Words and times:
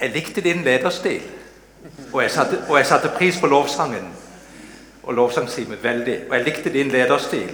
Jeg 0.00 0.10
likte 0.10 0.40
din 0.40 0.62
lederstil, 0.64 1.22
og 2.12 2.22
jeg 2.22 2.30
satte, 2.30 2.58
og 2.68 2.78
jeg 2.78 2.86
satte 2.86 3.08
pris 3.16 3.40
på 3.40 3.46
lovsangen 3.46 4.08
og 5.02 5.14
lovsangstimen 5.14 5.78
veldig. 5.82 6.18
Og 6.30 6.36
jeg 6.36 6.44
likte 6.44 6.72
din 6.72 6.88
lederstil. 6.88 7.50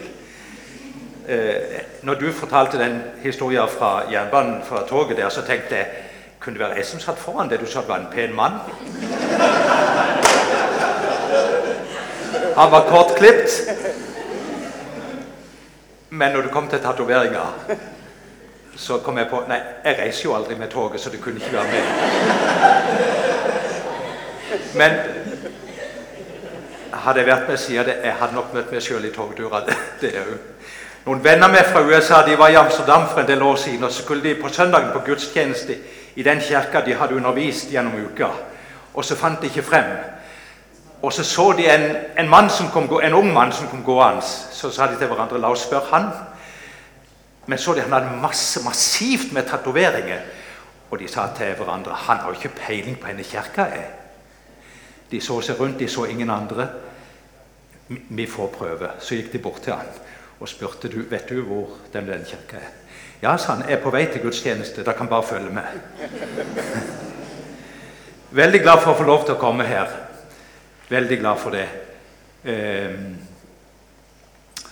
Eh, 1.28 1.80
når 2.02 2.14
du 2.14 2.32
fortalte 2.32 2.78
den 2.78 3.02
historien 3.22 3.68
fra 3.78 4.10
jernbanen, 4.12 4.62
fra 4.64 4.86
toget 4.88 5.16
der, 5.16 5.28
så 5.28 5.42
tenkte 5.42 5.76
jeg 5.76 5.86
kunne 6.40 6.58
det 6.58 6.60
være 6.60 6.76
jeg 6.76 6.86
som 6.86 7.00
satt 7.00 7.18
foran 7.18 7.48
det 7.50 7.60
du 7.60 7.66
sa 7.66 7.80
var 7.88 7.98
en 7.98 8.06
pen 8.12 8.34
mann? 8.34 8.60
Han 12.56 12.70
var 12.70 12.86
kortklipt. 12.88 13.50
Men 16.10 16.32
når 16.32 16.40
du 16.42 16.48
kom 16.48 16.68
til 16.68 16.78
tatoveringa, 16.78 17.42
så 18.76 18.98
kom 18.98 19.18
jeg 19.18 19.28
på 19.30 19.42
Nei, 19.48 19.60
jeg 19.84 19.98
reiser 19.98 20.24
jo 20.24 20.34
aldri 20.36 20.54
med 20.58 20.68
toget, 20.68 21.00
så 21.00 21.10
det 21.10 21.20
kunne 21.20 21.40
ikke 21.40 21.52
være 21.52 21.64
med. 21.72 21.82
Men 24.76 24.92
hadde 26.92 27.20
jeg 27.20 27.28
vært 27.28 27.48
med, 27.48 27.58
sier 27.60 27.86
det, 27.86 27.96
jeg 28.04 28.18
hadde 28.20 28.34
nok 28.34 28.52
møtt 28.54 28.72
meg 28.74 28.82
sjøl 28.82 29.04
i 29.06 29.12
togdura. 29.14 29.62
Det 30.00 30.10
er 30.12 30.26
jo 30.26 30.36
noen 31.06 31.22
venner 31.22 31.48
med 31.48 31.68
fra 31.70 31.84
USA 31.86 32.22
de 32.26 32.34
var 32.38 32.50
i 32.50 32.58
Amsterdam 32.58 33.06
for 33.06 33.20
en 33.22 33.28
del 33.28 33.42
år 33.42 33.56
siden. 33.62 33.84
og 33.84 33.92
Så 33.92 34.02
skulle 34.02 34.22
de 34.22 34.34
på 34.40 34.48
søndagen 34.48 34.90
på 34.92 35.04
gudstjeneste 35.06 35.76
i 36.16 36.22
den 36.22 36.40
kirka 36.40 36.80
de 36.80 36.94
hadde 36.94 37.14
undervist 37.14 37.70
gjennom 37.70 37.94
uka. 38.04 38.26
Og 38.94 39.04
så 39.04 39.16
fant 39.16 39.40
de 39.40 39.46
ikke 39.46 39.62
frem. 39.62 39.84
Og 41.02 41.12
så 41.12 41.24
så 41.24 41.52
de 41.52 41.68
en, 41.70 41.96
en, 42.18 42.28
mann 42.28 42.50
som 42.50 42.68
kom, 42.72 42.90
en 43.02 43.14
ung 43.14 43.32
mann 43.32 43.52
som 43.52 43.68
kom 43.68 43.84
gående. 43.84 44.22
Så 44.52 44.70
sa 44.70 44.86
de 44.86 44.98
til 44.98 45.06
hverandre 45.06 45.38
la 45.38 45.50
oss 45.54 45.62
spørre 45.68 45.86
han. 45.92 46.10
Men 47.46 47.58
så 47.58 47.74
de 47.74 47.80
han 47.80 47.92
hadde 47.92 48.18
masse, 48.22 48.62
massivt 48.64 49.32
med 49.32 49.46
tatoveringer. 49.46 50.20
Og 50.90 50.98
de 50.98 51.08
sa 51.10 51.28
til 51.34 51.54
hverandre 51.58 51.94
han 52.06 52.22
har 52.22 52.30
jo 52.30 52.38
ikke 52.38 52.56
peiling 52.58 52.98
på 52.98 53.10
henne 53.10 53.26
kirka 53.26 53.68
er. 53.74 53.94
De 55.10 55.20
så 55.22 55.40
seg 55.42 55.60
rundt, 55.60 55.78
de 55.78 55.88
så 55.88 56.04
ingen 56.10 56.30
andre. 56.30 56.68
Vi 57.88 58.26
får 58.26 58.50
prøve. 58.54 58.90
Så 58.98 59.14
gikk 59.14 59.32
de 59.32 59.42
bort 59.42 59.62
til 59.62 59.74
han 59.78 59.94
og 60.36 60.48
spurte 60.48 60.90
du, 60.92 60.98
vet 61.08 61.30
du 61.30 61.38
hvor 61.46 61.78
den, 61.94 62.10
den 62.10 62.26
kirka 62.26 62.58
er. 62.60 62.72
Ja, 63.22 63.36
sa 63.40 63.54
han, 63.54 63.62
er 63.70 63.80
på 63.80 63.90
vei 63.94 64.04
til 64.10 64.20
gudstjeneste. 64.26 64.84
Da 64.84 64.92
kan 64.92 65.08
bare 65.08 65.24
følge 65.24 65.54
med. 65.54 65.64
Veldig 68.42 68.60
glad 68.60 68.82
for 68.82 68.92
å 68.92 68.98
få 68.98 69.06
lov 69.06 69.24
til 69.24 69.36
å 69.36 69.40
komme 69.40 69.64
her. 69.64 69.94
Veldig 70.90 71.18
glad 71.22 71.40
for 71.40 71.56
det. 71.56 71.64
Eh, 72.44 72.98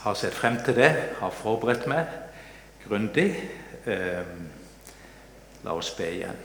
har 0.03 0.19
sett 0.20 0.36
frem 0.36 0.59
til 0.66 0.77
det, 0.77 0.91
har 1.22 1.33
forberedt 1.33 1.88
meg 1.88 2.23
grundig. 2.89 3.51
Eh, 3.85 4.23
la 5.65 5.73
oss 5.73 5.97
be 5.97 6.11
igjen. 6.11 6.37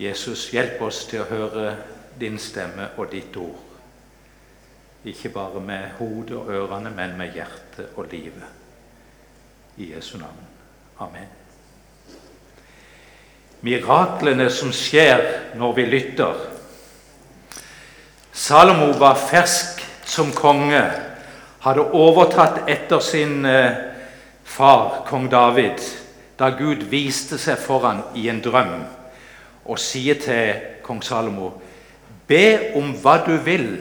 Jesus, 0.00 0.48
hjelp 0.52 0.80
oss 0.82 1.04
til 1.10 1.24
å 1.24 1.28
høre 1.28 1.74
din 2.20 2.38
stemme 2.40 2.90
og 2.96 3.10
ditt 3.12 3.36
ord. 3.36 3.66
Ikke 5.04 5.32
bare 5.32 5.60
med 5.64 5.96
hodet 5.98 6.36
og 6.36 6.48
ørene, 6.52 6.92
men 6.92 7.16
med 7.18 7.36
hjertet 7.36 7.96
og 7.96 8.08
livet. 8.12 8.56
I 9.76 9.92
Jesu 9.94 10.18
navn. 10.18 10.48
Amen. 11.00 11.28
Miraklene 13.60 14.48
som 14.52 14.72
skjer 14.72 15.22
når 15.60 15.76
vi 15.76 15.84
lytter. 15.88 16.42
Salomo 18.32 18.92
var 18.98 19.20
fersk 19.20 19.82
som 20.08 20.32
konge, 20.32 20.80
hadde 21.60 21.84
overtatt 21.96 22.64
etter 22.72 23.02
sin 23.04 23.44
eh, 23.44 23.89
far, 24.50 25.04
kong 25.06 25.28
David, 25.30 25.78
da 26.38 26.50
Gud 26.56 26.88
viste 26.90 27.38
seg 27.38 27.58
foran 27.60 28.02
i 28.18 28.26
en 28.32 28.42
drøm 28.42 28.80
og 29.70 29.78
sier 29.78 30.18
til 30.18 30.62
kong 30.82 31.02
Salomo 31.04 31.52
Be 32.30 32.72
om 32.78 32.92
hva 33.02 33.16
du 33.26 33.34
vil, 33.42 33.80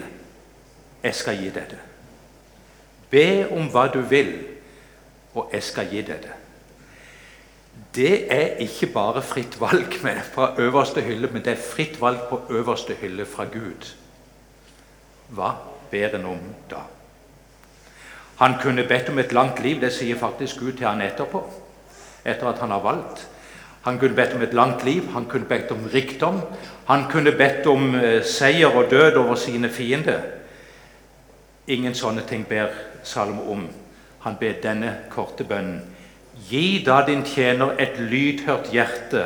jeg 1.04 1.16
skal 1.16 1.38
gi 1.38 1.52
deg 1.54 1.68
det. 1.70 1.82
Be 3.12 3.26
om 3.54 3.68
hva 3.70 3.86
du 3.94 4.00
vil, 4.10 4.32
og 5.38 5.54
jeg 5.54 5.66
skal 5.68 5.92
gi 5.92 6.02
deg 6.08 6.24
det. 6.24 6.38
Det 7.94 8.14
er 8.34 8.58
ikke 8.66 8.90
bare 8.94 9.22
fritt 9.22 9.60
valg 9.62 10.00
fra 10.34 10.56
øverste 10.58 11.02
hylle, 11.06 11.30
men 11.32 11.46
det 11.46 11.54
er 11.54 11.62
fritt 11.62 12.02
valg 12.02 12.26
på 12.30 12.42
øverste 12.50 12.98
hylle 12.98 13.26
fra 13.30 13.46
Gud. 13.54 13.86
Hva 15.30 15.54
ber 15.92 16.18
en 16.18 16.26
om 16.34 16.42
da? 16.70 16.82
Han 18.40 18.56
kunne 18.62 18.88
bedt 18.88 19.10
om 19.10 19.20
et 19.20 19.34
langt 19.36 19.60
liv, 19.60 19.82
det 19.82 19.92
sier 19.92 20.16
faktisk 20.16 20.60
Gud 20.60 20.78
til 20.80 20.88
han 20.88 21.02
etterpå. 21.04 21.42
Etter 22.26 22.48
at 22.48 22.62
han 22.64 22.72
har 22.72 22.84
valgt. 22.84 23.26
Han 23.84 24.00
kunne 24.00 24.16
bedt 24.16 24.36
om 24.36 24.42
et 24.42 24.54
langt 24.54 24.86
liv, 24.86 25.10
han 25.14 25.26
kunne 25.26 25.46
bedt 25.46 25.72
om 25.72 25.84
rikdom. 25.94 26.42
Han 26.88 27.04
kunne 27.12 27.32
bedt 27.32 27.68
om 27.68 27.96
eh, 27.96 28.24
seier 28.24 28.76
og 28.76 28.92
død 28.92 29.20
over 29.20 29.36
sine 29.36 29.70
fiender. 29.70 30.24
Ingen 31.68 31.96
sånne 31.96 32.24
ting 32.28 32.48
ber 32.48 32.72
Salomo 33.04 33.52
om. 33.52 33.68
Han 34.24 34.40
ber 34.40 34.60
denne 34.64 34.96
korte 35.12 35.44
bønnen. 35.44 35.82
Gi 36.50 36.84
da 36.86 37.02
din 37.08 37.26
tjener 37.28 37.76
et 37.80 38.00
lydhørt 38.00 38.72
hjerte, 38.72 39.26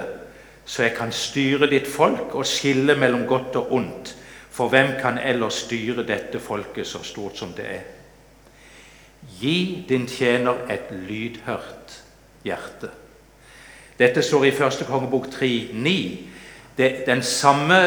så 0.66 0.88
jeg 0.88 0.98
kan 0.98 1.12
styre 1.14 1.70
ditt 1.70 1.88
folk 1.88 2.34
og 2.34 2.48
skille 2.50 2.96
mellom 2.98 3.28
godt 3.30 3.62
og 3.62 3.74
ondt. 3.78 4.16
For 4.54 4.74
hvem 4.74 4.96
kan 5.02 5.18
ellers 5.22 5.66
styre 5.68 6.06
dette 6.06 6.42
folket 6.42 6.88
så 6.88 7.04
stort 7.06 7.38
som 7.38 7.54
det 7.58 7.66
er? 7.70 7.93
Gi 9.40 9.86
din 9.90 10.08
tjener 10.08 10.66
et 10.70 10.92
lydhørt 10.92 12.02
hjerte. 12.44 12.90
Dette 14.00 14.22
står 14.22 14.46
i 14.46 14.56
første 14.56 14.86
kongebok 14.86 15.28
3,9. 15.34 15.96
Den 16.78 17.22
samme 17.22 17.80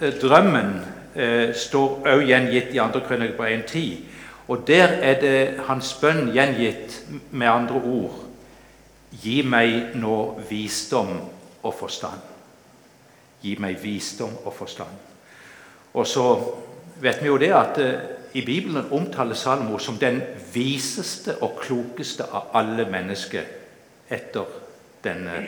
eh, 0.00 0.12
drømmen 0.22 0.74
eh, 1.14 1.54
står 1.54 2.02
også 2.06 2.26
gjengitt 2.26 2.74
i 2.74 2.78
2. 2.78 3.00
på 3.36 3.48
1.10. 3.48 3.96
Og 4.48 4.66
der 4.66 4.98
er 5.02 5.20
det 5.20 5.60
hans 5.66 5.94
bønn 6.00 6.30
gjengitt 6.34 7.00
med 7.30 7.48
andre 7.48 7.82
ord 7.82 8.22
Gi 9.12 9.42
meg 9.44 9.92
nå 10.00 10.16
visdom 10.48 11.10
og 11.62 11.74
forstand. 11.76 12.20
Gi 13.42 13.56
meg 13.60 13.76
visdom 13.82 14.32
og 14.46 14.54
forstand. 14.56 14.94
Og 15.92 16.06
så 16.08 16.24
vet 17.02 17.20
vi 17.20 17.28
jo 17.28 17.36
det 17.36 17.50
at 17.52 17.80
eh, 17.82 18.21
i 18.32 18.44
Bibelen 18.44 18.92
omtaler 18.92 19.34
Salomo 19.34 19.78
som 19.78 19.98
den 19.98 20.22
viseste 20.54 21.36
og 21.42 21.58
klokeste 21.60 22.24
av 22.24 22.54
alle 22.56 22.86
mennesker 22.88 23.44
etter 24.12 24.48
denne, 25.04 25.42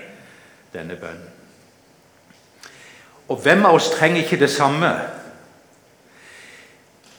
denne 0.72 0.96
bønnen. 1.00 1.30
Og 3.28 3.40
hvem 3.40 3.64
av 3.64 3.78
oss 3.78 3.88
trenger 3.94 4.20
ikke 4.20 4.40
det 4.42 4.50
samme? 4.52 4.90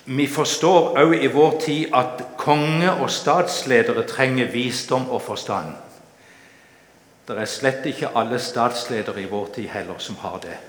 Vi 0.05 0.27
forstår 0.29 0.99
òg 1.01 1.15
i 1.17 1.31
vår 1.33 1.57
tid 1.63 1.95
at 1.97 2.21
konge 2.37 2.91
og 2.93 3.09
statsledere 3.09 4.05
trenger 4.05 4.51
visdom 4.53 5.09
og 5.09 5.23
forstand. 5.25 5.73
Det 7.25 7.33
er 7.41 7.49
slett 7.49 7.87
ikke 7.89 8.13
alle 8.13 8.37
statsledere 8.37 9.23
i 9.23 9.29
vår 9.31 9.49
tid 9.55 9.71
heller 9.73 9.97
som 9.97 10.21
har 10.21 10.37
det. 10.45 10.59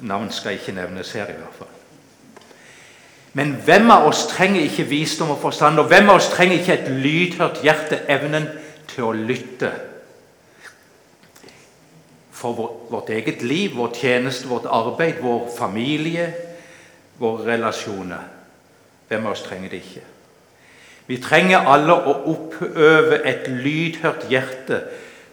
Navn 0.00 0.32
skal 0.34 0.58
ikke 0.58 0.74
nevnes 0.74 1.12
her, 1.14 1.30
i 1.30 1.38
hvert 1.38 1.54
fall. 1.54 1.70
Men 3.36 3.52
hvem 3.66 3.90
av 3.92 4.06
oss 4.08 4.22
trenger 4.30 4.64
ikke 4.64 4.86
visdom 4.88 5.34
og 5.34 5.42
forstand? 5.42 5.76
Og 5.82 5.90
hvem 5.90 6.08
av 6.08 6.22
oss 6.22 6.30
trenger 6.32 6.56
ikke 6.56 6.76
et 6.78 6.86
lydhørt 7.02 7.60
hjerte, 7.64 7.98
evnen 8.08 8.46
til 8.88 9.04
å 9.04 9.12
lytte? 9.12 9.72
For 12.32 12.56
vårt 12.88 13.12
eget 13.12 13.44
liv, 13.44 13.76
vår 13.76 13.92
tjeneste, 13.98 14.48
vårt 14.48 14.68
arbeid, 14.72 15.20
vår 15.20 15.50
familie, 15.52 16.30
våre 17.20 17.50
relasjoner. 17.52 18.24
Hvem 19.08 19.28
av 19.28 19.36
oss 19.36 19.44
trenger 19.44 19.72
det 19.72 19.82
ikke? 19.84 20.06
Vi 21.06 21.20
trenger 21.22 21.68
alle 21.68 21.92
å 21.92 22.16
oppøve 22.32 23.20
et 23.28 23.46
lydhørt 23.52 24.26
hjerte, 24.32 24.80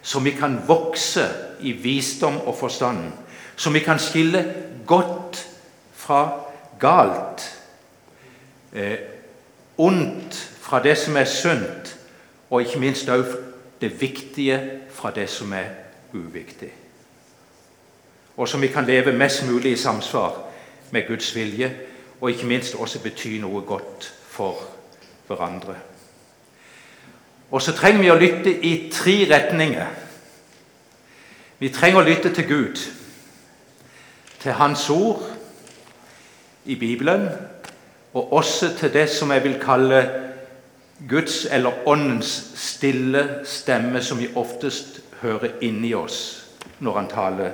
så 0.04 0.20
vi 0.20 0.36
kan 0.36 0.60
vokse 0.68 1.24
i 1.64 1.72
visdom 1.72 2.42
og 2.44 2.60
forstand. 2.60 3.08
Så 3.56 3.72
vi 3.72 3.80
kan 3.80 4.00
skille 4.02 4.44
godt 4.86 5.40
fra 5.96 6.24
galt. 6.80 7.63
Eh, 8.74 8.98
ondt 9.78 10.36
fra 10.62 10.84
det 10.84 10.98
som 10.98 11.18
er 11.18 11.26
sunt, 11.26 11.98
og 12.50 12.62
ikke 12.62 12.80
minst 12.80 13.10
også 13.10 13.38
det 13.82 14.02
viktige 14.02 14.72
fra 14.90 15.12
det 15.12 15.30
som 15.30 15.54
er 15.54 15.70
uviktig. 16.14 16.72
Og 18.38 18.50
som 18.50 18.62
vi 18.62 18.68
kan 18.68 18.86
leve 18.86 19.14
mest 19.14 19.46
mulig 19.48 19.72
i 19.72 19.78
samsvar 19.78 20.44
med 20.92 21.08
Guds 21.08 21.36
vilje, 21.36 21.76
og 22.22 22.32
ikke 22.32 22.46
minst 22.46 22.76
også 22.76 23.02
bety 23.04 23.38
noe 23.42 23.62
godt 23.62 24.14
for 24.28 24.64
hverandre. 25.28 25.76
Og 27.52 27.62
så 27.62 27.74
trenger 27.76 28.02
vi 28.02 28.10
å 28.10 28.18
lytte 28.18 28.54
i 28.66 28.90
tre 28.94 29.28
retninger. 29.30 29.90
Vi 31.60 31.70
trenger 31.70 32.02
å 32.02 32.08
lytte 32.08 32.34
til 32.34 32.48
Gud, 32.48 32.80
til 34.40 34.52
Hans 34.58 34.90
ord 34.90 35.22
i 36.66 36.76
Bibelen, 36.76 37.28
og 38.14 38.34
også 38.34 38.76
til 38.78 38.94
det 38.94 39.08
som 39.10 39.32
jeg 39.32 39.44
vil 39.44 39.60
kalle 39.62 40.04
Guds 41.10 41.46
eller 41.52 41.88
Åndens 41.88 42.52
stille 42.56 43.40
stemme, 43.44 44.02
som 44.02 44.20
vi 44.20 44.30
oftest 44.36 45.02
hører 45.22 45.58
inni 45.62 45.94
oss 45.94 46.46
når 46.80 46.94
Han 46.94 47.08
taler 47.08 47.52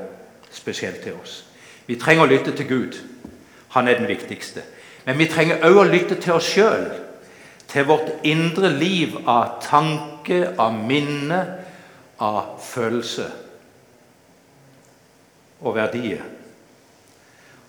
spesielt 0.52 1.02
til 1.02 1.14
oss. 1.24 1.46
Vi 1.86 1.96
trenger 1.96 2.26
å 2.26 2.30
lytte 2.30 2.52
til 2.58 2.68
Gud. 2.68 2.98
Han 3.70 3.88
er 3.88 3.98
den 3.98 4.08
viktigste. 4.08 4.62
Men 5.06 5.18
vi 5.18 5.30
trenger 5.30 5.64
òg 5.66 5.78
å 5.78 5.88
lytte 5.90 6.18
til 6.22 6.36
oss 6.36 6.50
sjøl. 6.50 6.90
Til 7.70 7.86
vårt 7.86 8.26
indre 8.26 8.72
liv 8.74 9.16
av 9.30 9.60
tanke, 9.62 10.56
av 10.58 10.74
minne, 10.74 11.40
av 12.20 12.58
følelse 12.62 13.30
og 15.62 15.76
verdier. 15.76 16.24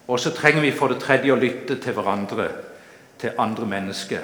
Og 0.09 0.21
så 0.21 0.33
trenger 0.35 0.65
vi 0.65 0.73
for 0.75 0.91
det 0.91 1.03
tredje 1.05 1.33
å 1.35 1.39
lytte 1.39 1.77
til 1.83 1.95
hverandre, 1.95 2.49
til 3.21 3.37
andre 3.39 3.67
mennesker. 3.67 4.21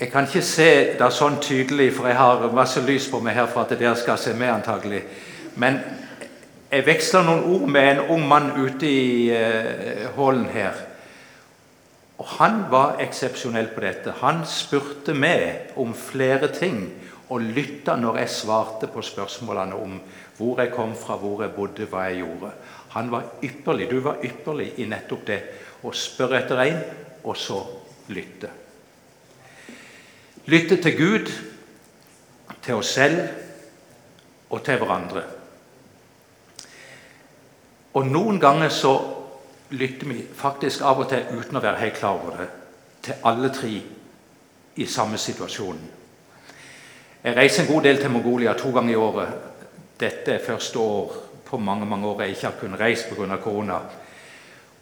Jeg 0.00 0.10
kan 0.10 0.26
ikke 0.26 0.42
se 0.42 0.70
det 0.98 1.10
sånn 1.14 1.36
tydelig, 1.42 1.92
for 1.94 2.10
jeg 2.10 2.18
har 2.18 2.48
masse 2.50 2.80
lys 2.82 3.06
på 3.12 3.20
meg 3.22 3.36
her 3.38 3.46
for 3.46 3.62
at 3.62 3.76
dere 3.78 3.94
skal 3.96 4.18
se 4.18 4.32
meg, 4.34 4.50
antagelig. 4.50 5.04
Men 5.54 5.78
jeg 6.66 6.86
veksla 6.88 7.20
noen 7.22 7.44
ord 7.46 7.68
med 7.70 7.90
en 7.92 8.00
ung 8.16 8.24
mann 8.26 8.50
ute 8.56 8.88
i 8.88 9.30
uh, 9.30 10.08
hallen 10.16 10.48
her. 10.50 10.80
Og 12.18 12.26
Han 12.40 12.64
var 12.70 12.98
eksepsjonell 13.02 13.70
på 13.74 13.84
dette. 13.84 14.16
Han 14.18 14.42
spurte 14.46 15.14
meg 15.14 15.74
om 15.78 15.94
flere 15.94 16.50
ting 16.50 16.88
og 17.30 17.46
lytta 17.54 17.94
når 17.98 18.18
jeg 18.24 18.34
svarte 18.34 18.90
på 18.90 19.02
spørsmålene 19.02 19.78
om 19.78 19.98
hvor 20.38 20.58
jeg 20.58 20.72
kom 20.74 20.96
fra, 20.98 21.14
hvor 21.16 21.42
jeg 21.42 21.54
bodde, 21.54 21.86
hva 21.86 22.08
jeg 22.08 22.24
gjorde. 22.24 22.50
Han 22.94 23.10
var 23.14 23.30
ypperlig. 23.42 23.88
Du 23.90 24.00
var 24.02 24.22
ypperlig 24.26 24.72
i 24.82 24.88
nettopp 24.90 25.26
det 25.30 25.40
å 25.84 25.92
spørre 25.92 26.40
etter 26.40 26.60
en, 26.64 26.78
og 27.24 27.36
så 27.36 27.58
lytte. 28.12 28.50
Lytte 30.50 30.76
til 30.82 30.96
Gud, 30.96 31.32
til 32.64 32.80
oss 32.80 32.92
selv 32.96 33.20
og 34.50 34.62
til 34.64 34.80
hverandre. 34.80 35.22
Og 37.94 38.06
noen 38.08 38.40
ganger 38.40 38.72
så 38.74 38.94
lytter 39.74 40.10
vi 40.10 40.22
faktisk 40.36 40.82
av 40.84 41.04
og 41.04 41.10
til 41.10 41.28
uten 41.38 41.58
å 41.58 41.62
være 41.64 41.80
helt 41.80 41.98
klar 41.98 42.18
over 42.18 42.40
det, 42.40 42.48
til 43.04 43.28
alle 43.28 43.50
tre 43.54 43.74
i 44.76 44.86
samme 44.90 45.18
situasjon. 45.20 45.80
Jeg 47.24 47.36
reiser 47.36 47.62
en 47.62 47.70
god 47.70 47.86
del 47.86 48.00
til 48.00 48.12
Mongolia 48.12 48.52
to 48.58 48.72
ganger 48.74 48.92
i 48.92 49.00
året. 49.00 49.28
Dette 50.00 50.34
er 50.34 50.44
første 50.44 50.78
år 50.78 51.14
på 51.46 51.60
mange 51.62 51.86
mange 51.86 52.08
år 52.08 52.24
jeg 52.24 52.34
ikke 52.34 52.46
har 52.50 52.58
kunnet 52.60 52.80
reise 52.80 53.08
pga. 53.08 53.36
korona. 53.36 53.78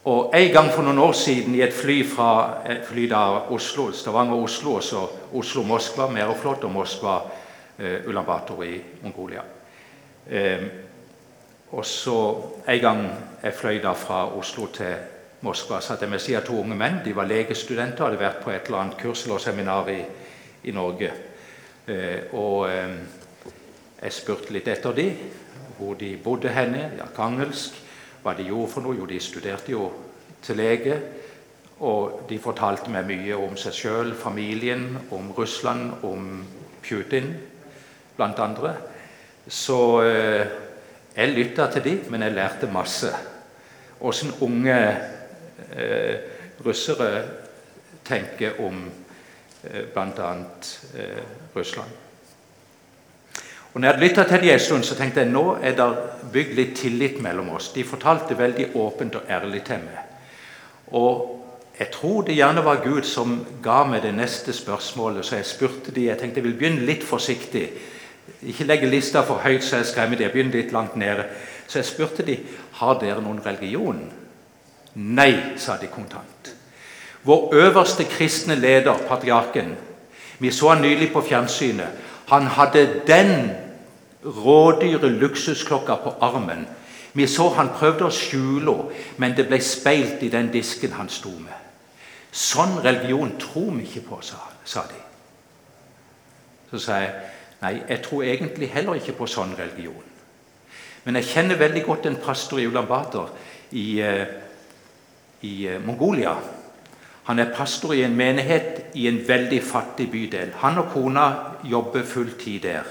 Og 0.04 0.32
En 0.34 0.52
gang 0.52 0.70
for 0.72 0.82
noen 0.82 0.98
år 0.98 1.12
siden 1.12 1.54
i 1.54 1.62
et 1.62 1.74
fly 1.74 2.00
fra 2.08 2.62
et 2.66 2.82
fly 2.84 3.06
da 3.06 3.20
Oslo, 3.54 3.92
Stavanger-Oslo, 3.92 4.74
og 4.74 4.82
så 4.82 5.02
Oslo-Moskva, 5.32 6.08
Meroflot 6.10 6.64
og 6.64 6.72
Moskva-Ulan 6.72 8.26
uh, 8.26 8.64
i 8.66 8.80
Mongolia. 9.02 9.42
Um, 10.26 10.68
og 11.72 11.86
så 11.86 12.42
En 12.68 12.80
gang 12.80 13.08
jeg 13.42 13.54
fløy 13.54 13.80
da 13.82 13.92
fra 13.92 14.36
Oslo 14.38 14.66
til 14.66 14.94
Moskva, 15.40 15.80
satt 15.80 16.02
jeg 16.02 16.10
med 16.10 16.20
siden 16.22 16.40
av 16.40 16.46
to 16.46 16.58
unge 16.60 16.74
menn. 16.74 17.00
De 17.04 17.14
var 17.16 17.26
legestudenter, 17.26 18.04
hadde 18.04 18.18
vært 18.20 18.42
på 18.44 18.50
et 18.50 18.66
eller 18.66 18.78
annet 18.78 18.98
kurs 19.00 19.24
eller 19.26 19.38
seminar 19.38 19.88
i, 19.90 20.02
i 20.64 20.74
Norge. 20.74 21.10
Eh, 21.86 22.34
og 22.38 22.68
eh, 22.70 22.92
jeg 24.02 24.14
spurte 24.14 24.54
litt 24.54 24.68
etter 24.70 24.94
dem, 24.94 25.16
hvor 25.78 25.94
de 25.98 26.12
bodde 26.22 26.52
henne, 26.54 26.92
ja, 26.98 27.08
engelsk, 27.24 27.74
hva 28.22 28.34
de 28.38 28.46
gjorde 28.48 28.72
for 28.72 28.84
noe. 28.84 28.96
Jo, 28.96 29.06
de 29.06 29.20
studerte 29.20 29.74
jo 29.74 29.88
til 30.42 30.58
lege. 30.60 30.98
Og 31.82 32.22
de 32.30 32.38
fortalte 32.38 32.92
meg 32.94 33.08
mye 33.08 33.38
om 33.38 33.56
seg 33.58 33.74
sjøl, 33.74 34.12
familien, 34.14 34.86
om 35.10 35.32
Russland, 35.34 36.04
om 36.06 36.44
Putin, 36.82 37.32
blant 38.16 38.38
andre. 38.42 38.76
Så 39.48 39.78
eh, 40.06 40.44
jeg 41.16 41.34
lytta 41.34 41.66
til 41.72 41.84
de, 41.84 41.96
men 42.10 42.22
jeg 42.22 42.36
lærte 42.36 42.70
masse. 42.70 43.10
Åssen 44.00 44.30
unge 44.46 44.78
eh, 45.74 46.14
russere 46.64 47.10
tenker 48.06 48.62
om 48.62 48.84
eh, 49.64 49.84
bl.a. 49.90 50.32
Eh, 50.94 51.22
Russland. 51.56 52.11
Og 53.72 53.80
når 53.80 53.88
jeg 53.88 53.94
hadde 53.94 54.06
lytta 54.06 54.24
til 54.28 54.42
dem 54.42 54.52
en 54.52 54.60
stund, 54.60 54.84
så 54.84 54.96
tenkte 54.96 55.22
jeg 55.22 55.32
nå 55.32 55.44
er 55.62 55.76
det 55.76 55.86
bygd 56.32 56.56
litt 56.58 56.74
tillit 56.76 57.20
mellom 57.24 57.54
oss. 57.56 57.70
De 57.72 57.84
fortalte 57.84 58.36
veldig 58.38 58.72
åpent 58.76 59.16
og 59.16 59.30
ærlig 59.30 59.62
til 59.64 59.80
meg. 59.86 60.02
Og 60.92 61.38
jeg 61.78 61.88
tror 61.94 62.22
det 62.26 62.36
gjerne 62.36 62.64
var 62.64 62.82
Gud 62.84 63.06
som 63.08 63.38
ga 63.64 63.82
meg 63.88 64.02
det 64.04 64.12
neste 64.14 64.52
spørsmålet, 64.52 65.24
så 65.24 65.38
jeg 65.38 65.48
spurte 65.48 65.94
de, 65.94 66.06
jeg 66.10 66.20
tenkte 66.20 66.42
jeg 66.42 66.50
vil 66.50 66.58
begynne 66.58 66.84
litt 66.86 67.04
forsiktig. 67.04 67.64
Ikke 68.46 68.66
legge 68.68 68.90
lista 68.90 69.22
for 69.24 69.40
høyt, 69.40 69.64
så 69.64 69.80
jeg 69.80 69.88
skremmer 69.88 70.18
de. 70.18 70.26
Jeg 70.26 70.34
begynner 70.34 70.60
litt 70.60 70.74
langt 70.74 70.98
nede. 71.00 71.24
Så 71.66 71.80
jeg 71.80 71.88
spurte 71.88 72.26
de, 72.26 72.36
har 72.78 72.98
dere 73.00 73.24
noen 73.24 73.40
religion. 73.44 74.02
Nei, 74.94 75.56
sa 75.56 75.78
de 75.80 75.88
kontant. 75.88 76.52
Vår 77.24 77.54
øverste 77.54 78.04
kristne 78.04 78.54
leder, 78.58 78.98
patriarken, 79.08 79.72
vi 80.42 80.50
så 80.50 80.72
han 80.72 80.82
nylig 80.82 81.12
på 81.12 81.22
fjernsynet. 81.22 82.11
Han 82.32 82.48
hadde 82.48 83.02
den 83.06 83.50
rådyre 84.24 85.08
luksusklokka 85.08 85.98
på 86.00 86.14
armen. 86.20 86.66
Vi 87.12 87.26
så 87.28 87.50
han 87.58 87.68
prøvde 87.76 88.06
å 88.08 88.14
skjule 88.14 88.72
henne, 88.72 89.00
men 89.20 89.34
det 89.36 89.44
ble 89.50 89.58
speilt 89.60 90.22
i 90.24 90.30
den 90.32 90.48
disken 90.52 90.94
han 90.96 91.12
sto 91.12 91.32
med. 91.36 91.58
Sånn 92.32 92.78
religion 92.80 93.34
tror 93.36 93.74
vi 93.76 93.84
ikke 93.84 94.06
på, 94.06 94.20
sa, 94.24 94.86
de. 94.88 95.00
Så 96.70 96.80
sa 96.80 97.02
jeg 97.02 97.12
nei, 97.60 97.74
jeg 97.90 98.00
tror 98.06 98.24
egentlig 98.24 98.70
heller 98.72 98.96
ikke 98.96 99.18
på 99.18 99.28
sånn 99.28 99.52
religion. 99.58 100.08
Men 101.04 101.18
jeg 101.18 101.28
kjenner 101.34 101.60
veldig 101.60 101.84
godt 101.84 102.08
en 102.08 102.16
pastor 102.22 102.62
i 102.62 102.66
Ulan 102.70 102.88
Bator 102.88 103.28
i, 103.76 104.00
eh, 104.00 104.24
i 105.44 105.54
eh, 105.68 105.80
Mongolia. 105.84 106.32
Han 107.24 107.38
er 107.38 107.54
pastor 107.54 107.92
i 107.92 108.02
en 108.02 108.16
menighet 108.16 108.96
i 108.98 109.06
en 109.06 109.20
veldig 109.28 109.62
fattig 109.62 110.10
bydel. 110.10 110.50
Han 110.58 110.78
og 110.78 110.90
kona 110.90 111.26
jobber 111.64 112.02
fulltid 112.02 112.60
der. 112.60 112.88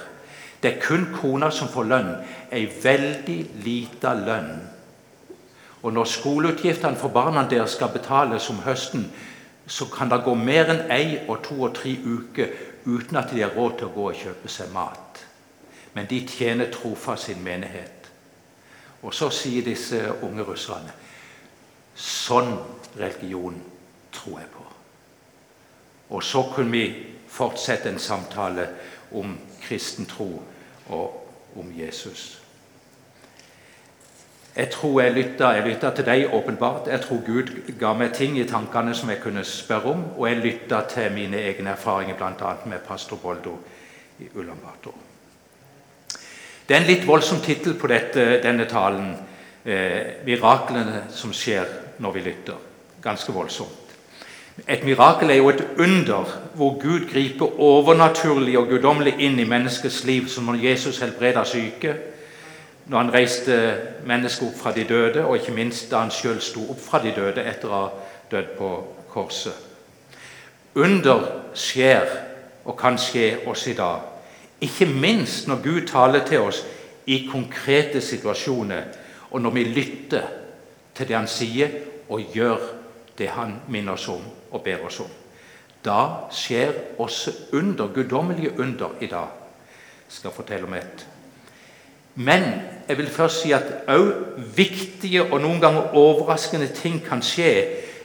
Det 0.64 0.76
er 0.76 0.82
kun 0.82 1.08
kona 1.16 1.50
som 1.52 1.68
får 1.68 1.90
lønn. 1.90 2.12
Ei 2.52 2.68
veldig 2.84 3.40
lita 3.66 4.14
lønn. 4.16 4.54
Og 5.82 5.94
når 5.94 6.06
skoleutgiftene 6.06 6.96
for 6.96 7.10
barna 7.10 7.44
deres 7.50 7.76
skal 7.76 7.90
betales 7.92 8.50
om 8.50 8.62
høsten, 8.64 9.08
så 9.68 9.86
kan 9.86 10.10
det 10.10 10.22
gå 10.24 10.36
mer 10.36 10.70
enn 10.70 10.84
ei 10.94 11.18
og 11.28 11.42
to 11.44 11.58
og 11.66 11.74
tre 11.76 11.96
uker 12.06 12.54
uten 12.86 13.18
at 13.18 13.34
de 13.34 13.42
har 13.42 13.56
råd 13.56 13.78
til 13.78 13.90
å 13.90 13.96
gå 13.96 14.08
og 14.12 14.22
kjøpe 14.22 14.52
seg 14.52 14.72
mat. 14.74 15.26
Men 15.94 16.08
de 16.10 16.22
tjener 16.28 16.72
trofast 16.72 17.28
sin 17.28 17.44
menighet. 17.44 18.08
Og 19.02 19.14
så 19.14 19.32
sier 19.34 19.66
disse 19.66 20.00
unge 20.22 20.46
russerne 20.46 20.94
Sånn 21.98 22.54
religion 22.96 23.58
tror 24.12 24.40
jeg 24.40 24.50
på. 24.54 24.66
Og 26.10 26.24
så 26.24 26.44
kunne 26.56 26.72
vi 26.72 27.06
fortsette 27.28 27.90
en 27.90 28.00
samtale 28.00 28.68
om 29.12 29.38
kristen 29.64 30.06
tro 30.06 30.42
og 30.90 31.28
om 31.56 31.74
Jesus. 31.76 32.42
Jeg 34.56 34.70
tror 34.70 35.02
jeg 35.02 35.14
lytta, 35.14 35.54
jeg 35.56 35.64
lytta 35.64 35.90
til 35.96 36.06
deg 36.06 36.34
åpenbart. 36.34 36.88
Jeg 36.92 37.02
tror 37.02 37.22
Gud 37.26 37.52
ga 37.80 37.94
meg 37.96 38.12
ting 38.14 38.36
i 38.40 38.48
tankene 38.48 38.92
som 38.96 39.10
jeg 39.10 39.22
kunne 39.24 39.44
spørre 39.48 39.94
om. 39.94 40.04
Og 40.18 40.28
jeg 40.28 40.42
lytta 40.44 40.82
til 40.92 41.12
mine 41.16 41.40
egne 41.40 41.72
erfaringer, 41.72 42.18
bl.a. 42.20 42.56
med 42.66 42.84
pastor 42.88 43.16
Boldo 43.18 43.56
i 44.20 44.28
Ulan 44.36 44.60
Det 46.68 46.76
er 46.76 46.82
en 46.82 46.88
litt 46.88 47.08
voldsom 47.08 47.40
tittel 47.40 47.74
på 47.80 47.88
dette, 47.88 48.42
denne 48.44 48.66
talen. 48.66 49.16
Eh, 49.66 50.26
'Miraklene 50.26 51.04
som 51.10 51.34
skjer 51.34 51.66
når 52.00 52.12
vi 52.12 52.20
lytter'. 52.20 52.58
Ganske 53.02 53.32
voldsomt. 53.32 53.81
Et 54.68 54.84
mirakel 54.84 55.30
er 55.30 55.36
jo 55.36 55.50
et 55.50 55.68
under 55.80 56.40
hvor 56.56 56.80
Gud 56.80 57.08
griper 57.12 57.60
overnaturlig 57.60 58.58
og 58.60 58.68
guddommelig 58.68 59.16
inn 59.20 59.40
i 59.40 59.48
menneskets 59.48 60.04
liv, 60.04 60.28
som 60.28 60.44
når 60.44 60.60
Jesus 60.64 61.00
helbreda 61.00 61.44
syke, 61.48 61.96
når 62.86 62.98
han 62.98 63.14
reiste 63.14 63.58
mennesker 64.06 64.50
opp 64.50 64.58
fra 64.60 64.74
de 64.76 64.84
døde, 64.84 65.26
og 65.26 65.38
ikke 65.38 65.56
minst 65.56 65.92
da 65.92 66.04
han 66.04 66.12
sjøl 66.12 66.42
sto 66.42 66.66
opp 66.70 66.80
fra 66.82 67.00
de 67.04 67.14
døde 67.16 67.46
etter 67.48 67.72
å 67.72 67.78
ha 67.78 67.88
dødd 68.32 68.52
på 68.58 68.72
korset. 69.14 69.56
Under 70.76 71.24
skjer 71.56 72.08
og 72.66 72.78
kan 72.80 73.00
skje 73.00 73.46
oss 73.48 73.66
i 73.68 73.76
dag. 73.78 74.04
Ikke 74.62 74.86
minst 74.86 75.48
når 75.48 75.64
Gud 75.64 75.88
taler 75.88 76.26
til 76.28 76.46
oss 76.46 76.62
i 77.08 77.24
konkrete 77.32 78.02
situasjoner, 78.02 78.84
og 79.32 79.42
når 79.42 79.56
vi 79.56 79.64
lytter 79.64 80.28
til 80.96 81.08
det 81.08 81.16
han 81.16 81.28
sier, 81.28 81.72
og 82.12 82.36
gjør 82.36 82.81
det 83.18 83.30
han 83.36 83.58
minner 83.68 83.94
oss 83.94 84.08
om 84.12 84.24
og 84.52 84.64
ber 84.64 84.86
oss 84.86 85.00
om. 85.04 85.10
Da 85.86 86.30
skjer 86.32 86.74
også 87.02 87.32
under, 87.58 87.88
guddommelige 87.88 88.60
under 88.60 88.98
i 89.02 89.08
dag. 89.10 89.28
Jeg 90.06 90.18
skal 90.20 90.36
fortelle 90.36 90.68
om 90.68 90.74
et. 90.74 91.08
Men 92.16 92.44
jeg 92.88 92.98
vil 92.98 93.10
først 93.10 93.42
si 93.42 93.54
at 93.56 93.88
òg 93.90 94.12
viktige 94.56 95.24
og 95.24 95.40
noen 95.42 95.62
ganger 95.62 95.96
overraskende 95.96 96.68
ting 96.76 97.00
kan 97.06 97.24
skje 97.24 97.52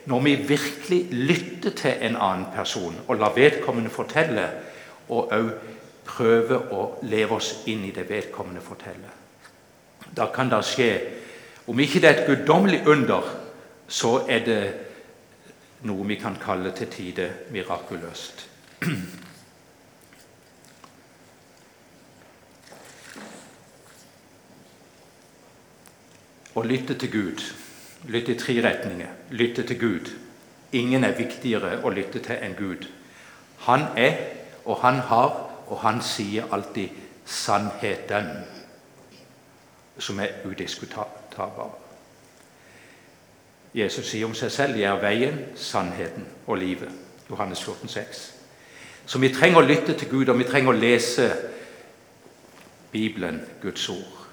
når 0.07 0.21
vi 0.23 0.35
virkelig 0.49 1.01
lytter 1.11 1.75
til 1.75 1.95
en 2.07 2.17
annen 2.17 2.47
person 2.55 2.95
og 3.09 3.19
lar 3.19 3.35
vedkommende 3.35 3.91
fortelle, 3.91 4.45
og 5.09 5.33
òg 5.35 5.51
prøver 6.07 6.71
å 6.73 6.85
leve 7.03 7.35
oss 7.35 7.65
inn 7.67 7.83
i 7.85 7.91
det 7.95 8.07
vedkommende 8.09 8.63
forteller. 8.63 9.11
Da 10.17 10.31
kan 10.35 10.51
det 10.51 10.65
skje 10.65 10.91
Om 11.67 11.81
ikke 11.83 11.99
det 11.99 12.09
er 12.09 12.21
et 12.21 12.27
guddommelig 12.29 12.87
under, 12.87 13.25
så 13.89 14.21
er 14.29 14.45
det 14.47 14.86
noe 15.83 16.07
vi 16.09 16.17
kan 16.17 16.37
kalle 16.41 16.73
til 16.77 16.89
tider 16.91 17.33
mirakuløst. 17.53 18.49
Å 26.57 26.63
lytte 26.65 26.97
til 26.97 27.13
Gud, 27.13 27.43
lytte 28.09 28.33
i 28.33 28.39
tre 28.41 28.55
retninger. 28.65 29.13
Lytte 29.31 29.63
til 29.69 29.81
Gud. 29.81 30.13
Ingen 30.73 31.05
er 31.05 31.19
viktigere 31.19 31.83
å 31.85 31.93
lytte 31.93 32.23
til 32.25 32.41
enn 32.41 32.57
Gud. 32.57 32.87
Han 33.69 33.91
er, 33.97 34.17
og 34.65 34.81
han 34.81 35.03
har, 35.11 35.37
og 35.69 35.83
han 35.85 36.01
sier 36.03 36.49
alltid 36.53 36.89
sannheten, 37.27 38.31
som 39.99 40.21
er 40.21 40.41
udiskutabel. 40.45 41.77
Jesus 43.77 44.09
sier 44.09 44.25
om 44.25 44.35
seg 44.35 44.53
selv 44.53 44.77
'Jeg 44.77 44.97
er 44.97 45.01
veien, 45.01 45.39
sannheten 45.55 46.27
og 46.47 46.57
livet'. 46.57 46.93
Johannes 47.31 47.65
14, 47.65 47.89
14,6. 47.89 48.33
Så 49.07 49.19
vi 49.19 49.29
trenger 49.29 49.59
å 49.59 49.67
lytte 49.67 49.95
til 49.95 50.09
Gud, 50.09 50.29
og 50.29 50.39
vi 50.39 50.45
trenger 50.45 50.73
å 50.73 50.79
lese 50.79 51.31
Bibelen, 52.93 53.41
Guds 53.63 53.89
ord. 53.89 54.27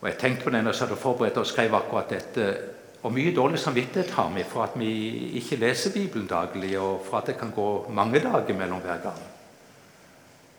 Og 0.00 0.08
Jeg 0.08 0.18
tenkte 0.18 0.44
på 0.44 0.50
den 0.50 0.66
og 0.66 0.74
hadde 0.74 0.96
forberedt 0.96 1.36
og 1.36 1.46
skrev 1.46 1.74
akkurat 1.74 2.10
dette. 2.10 2.56
Og 3.02 3.12
mye 3.12 3.34
dårlig 3.36 3.58
samvittighet 3.58 4.10
har 4.10 4.30
vi 4.34 4.44
for 4.48 4.62
at 4.62 4.70
vi 4.76 4.90
ikke 5.36 5.56
leser 5.56 5.92
Bibelen 5.92 6.26
daglig, 6.26 6.78
og 6.78 7.06
for 7.10 7.18
at 7.18 7.26
det 7.26 7.38
kan 7.38 7.52
gå 7.56 7.90
mange 7.90 8.20
dager 8.20 8.54
mellom 8.54 8.80
hver 8.80 9.02
gang. 9.02 9.18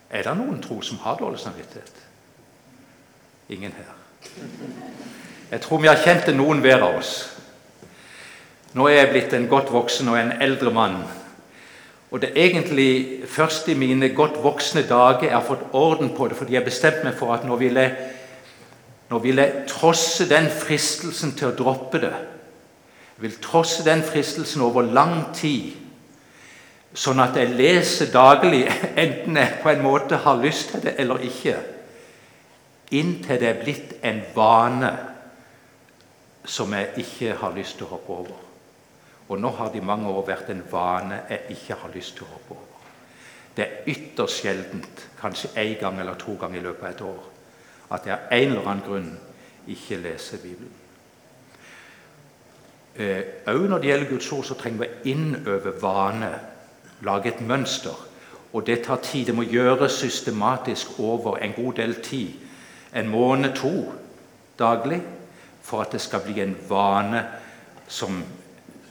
Er 0.09 0.23
det 0.23 0.37
noen 0.37 0.61
tro 0.61 0.81
som 0.81 0.97
har 0.97 1.15
dårlig 1.15 1.39
samvittighet? 1.39 1.93
Ingen 3.49 3.71
her. 3.71 3.93
Jeg 5.51 5.61
tror 5.61 5.77
vi 5.77 5.87
har 5.87 5.95
kjent 6.03 6.25
det, 6.25 6.35
noen 6.35 6.59
hver 6.59 6.81
av 6.81 6.97
oss. 6.97 7.34
Nå 8.75 8.89
er 8.89 8.97
jeg 9.05 9.11
blitt 9.13 9.33
en 9.37 9.47
godt 9.47 9.71
voksen 9.71 10.09
og 10.11 10.17
en 10.19 10.33
eldre 10.43 10.71
mann. 10.75 10.97
Og 12.11 12.21
det 12.21 12.29
er 12.29 12.45
egentlig 12.45 13.23
først 13.27 13.67
i 13.71 13.73
mine 13.73 14.09
godt 14.15 14.37
voksne 14.43 14.83
dager 14.87 15.29
jeg 15.29 15.33
har 15.35 15.45
fått 15.47 15.63
orden 15.73 16.11
på 16.15 16.27
det, 16.27 16.37
fordi 16.37 16.53
jeg 16.53 16.63
bestemte 16.63 17.03
meg 17.03 17.15
for 17.19 17.33
at 17.33 17.43
nå 17.47 17.55
vil 17.59 17.79
jeg, 17.79 17.95
nå 19.09 19.19
vil 19.23 19.39
jeg 19.41 19.65
trosse 19.67 20.27
den 20.29 20.49
fristelsen 20.51 21.33
til 21.39 21.49
å 21.49 21.55
droppe 21.57 21.99
det. 22.03 22.13
Jeg 23.15 23.25
vil 23.25 23.35
trosse 23.43 23.83
den 23.87 24.03
fristelsen 24.03 24.63
over 24.63 24.87
lang 24.87 25.33
tid, 25.35 25.73
sånn 26.95 27.19
at 27.23 27.35
jeg 27.39 27.55
leser 27.55 28.11
daglig, 28.11 28.65
enten 29.03 29.39
jeg 29.39 29.59
på 29.63 29.71
en 29.71 29.83
måte 29.83 30.19
har 30.23 30.39
lyst 30.43 30.71
til 30.71 30.83
det 30.87 30.97
eller 31.03 31.23
ikke, 31.23 31.57
inntil 32.95 33.39
det 33.41 33.49
er 33.49 33.63
blitt 33.63 33.95
en 34.05 34.23
vane 34.35 34.91
som 36.45 36.75
jeg 36.75 36.91
ikke 37.01 37.39
har 37.39 37.55
lyst 37.55 37.79
til 37.79 37.89
å 37.89 37.95
hoppe 37.97 38.19
over. 38.23 38.44
Og 39.27 39.39
nå 39.41 39.49
har 39.57 39.71
det 39.73 39.81
i 39.81 39.85
mange 39.85 40.09
år 40.09 40.27
vært 40.27 40.49
en 40.53 40.63
vane 40.71 41.23
jeg 41.29 41.57
ikke 41.57 41.79
har 41.81 41.93
lyst 41.95 42.17
til 42.17 42.27
å 42.27 42.33
hoppe 42.35 42.57
over. 42.57 42.71
Det 43.55 43.63
er 43.65 43.87
ytterst 43.89 44.41
sjeldent, 44.43 45.05
kanskje 45.19 45.53
én 45.57 45.77
gang 45.79 45.99
eller 45.99 46.17
to 46.19 46.35
ganger 46.39 46.59
i 46.59 46.65
løpet 46.65 46.83
av 46.83 46.91
et 46.91 47.05
år, 47.07 47.29
at 47.95 48.07
jeg 48.09 48.15
av 48.15 48.33
en 48.35 48.49
eller 48.49 48.67
annen 48.67 48.85
grunn 48.85 49.13
ikke 49.71 50.01
leser 50.03 50.41
Bibelen. 50.43 50.81
Òg 52.95 53.63
eh, 53.63 53.69
når 53.69 53.81
det 53.81 53.89
gjelder 53.89 54.09
Guds 54.11 54.31
ord, 54.31 54.45
så 54.47 54.55
trenger 54.59 54.85
vi 54.85 55.11
innøve 55.11 55.73
vane, 55.81 56.31
lage 57.03 57.33
et 57.33 57.41
mønster. 57.41 57.95
Og 58.55 58.63
det 58.67 58.85
tar 58.85 59.01
tid. 59.03 59.25
Det 59.27 59.35
må 59.35 59.43
gjøres 59.43 59.97
systematisk 59.99 60.99
over 60.99 61.37
en 61.43 61.53
god 61.57 61.73
del 61.81 61.97
tid. 62.03 62.37
En 62.95 63.09
måned, 63.11 63.51
to 63.55 63.91
daglig, 64.59 65.01
for 65.61 65.81
at 65.83 65.91
det 65.91 66.01
skal 66.01 66.23
bli 66.23 66.39
en 66.39 66.55
vane 66.69 67.25
som 67.87 68.21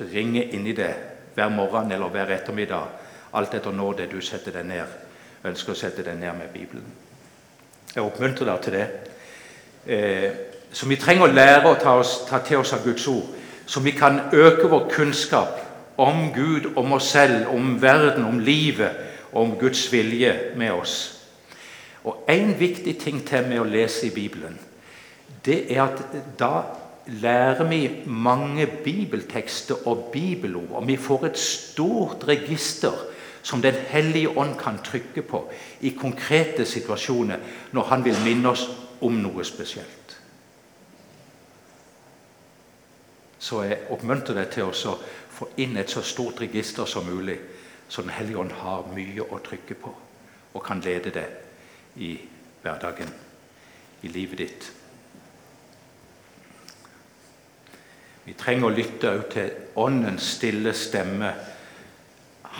ringe 0.00 0.44
inn 0.44 0.66
i 0.66 0.76
det 0.76 0.92
hver 1.34 1.50
morgen 1.50 1.92
eller 1.92 2.12
hver 2.12 2.32
ettermiddag, 2.34 2.90
alt 3.34 3.54
etter 3.54 3.74
når 3.74 3.98
det 3.98 4.10
du 4.12 4.20
setter 4.22 4.54
deg 4.54 4.66
ned, 4.68 4.98
ønsker 5.44 5.74
å 5.74 5.78
sette 5.78 6.04
deg 6.06 6.18
ned 6.18 6.38
med 6.38 6.52
Bibelen. 6.54 6.86
Jeg 7.94 8.02
oppmuntrer 8.02 8.48
deg 8.48 8.62
til 8.62 8.76
det. 8.78 8.86
Eh, 9.86 10.30
så 10.74 10.88
vi 10.90 10.98
trenger 10.98 11.28
å 11.28 11.34
lære 11.34 11.70
å 11.70 11.78
ta, 11.78 11.96
oss, 12.00 12.24
ta 12.28 12.40
til 12.42 12.62
oss 12.62 12.72
av 12.74 12.84
Guds 12.86 13.06
ord, 13.10 13.34
så 13.66 13.80
vi 13.80 13.94
kan 13.96 14.20
øke 14.32 14.68
vår 14.68 14.88
kunnskap 14.90 15.60
om 15.96 16.32
Gud, 16.34 16.72
om 16.76 16.92
oss 16.96 17.10
selv, 17.14 17.48
om 17.54 17.76
verden, 17.82 18.24
om 18.24 18.40
livet 18.42 19.12
om 19.34 19.56
Guds 19.58 19.92
vilje 19.92 20.52
med 20.56 20.72
oss. 20.72 21.20
Og 22.04 22.24
En 22.28 22.54
viktig 22.58 22.98
ting 23.00 23.26
til 23.26 23.48
med 23.48 23.60
å 23.60 23.68
lese 23.68 24.06
i 24.06 24.14
Bibelen, 24.14 24.58
det 25.44 25.72
er 25.72 25.82
at 25.82 26.02
da 26.38 26.62
lærer 27.06 27.64
vi 27.68 28.02
mange 28.06 28.66
bibeltekster 28.84 29.88
og 29.88 30.08
bibelord. 30.12 30.70
Og 30.70 30.86
vi 30.88 30.96
får 30.96 31.26
et 31.26 31.38
stort 31.38 32.28
register 32.28 32.92
som 33.44 33.62
Den 33.62 33.74
hellige 33.74 34.38
ånd 34.38 34.54
kan 34.58 34.78
trykke 34.84 35.22
på 35.22 35.50
i 35.80 35.90
konkrete 35.90 36.64
situasjoner 36.64 37.36
når 37.72 37.82
han 37.82 38.04
vil 38.04 38.16
minne 38.24 38.48
oss 38.48 38.62
om 39.00 39.12
noe 39.12 39.44
spesielt. 39.44 40.16
Så 43.38 43.62
jeg 43.62 43.82
oppmuntrer 43.92 44.38
deg 44.38 44.48
til 44.54 44.70
å 44.70 44.94
få 45.34 45.50
inn 45.60 45.76
et 45.76 45.90
så 45.92 46.00
stort 46.00 46.40
register 46.40 46.88
som 46.88 47.04
mulig, 47.04 47.36
så 47.88 48.02
Den 48.02 48.10
hellige 48.10 48.38
ånd 48.38 48.52
har 48.52 48.88
mye 48.94 49.22
å 49.28 49.38
trykke 49.44 49.74
på 49.74 49.92
og 50.54 50.64
kan 50.64 50.80
lede 50.80 51.10
deg 51.10 52.00
i 52.00 52.14
hverdagen, 52.62 53.10
i 54.02 54.08
livet 54.08 54.38
ditt. 54.38 54.83
Vi 58.24 58.32
trenger 58.32 58.70
å 58.70 58.72
lytte 58.72 59.10
til 59.32 59.50
Åndens 59.76 60.30
stille 60.38 60.72
stemme. 60.72 61.34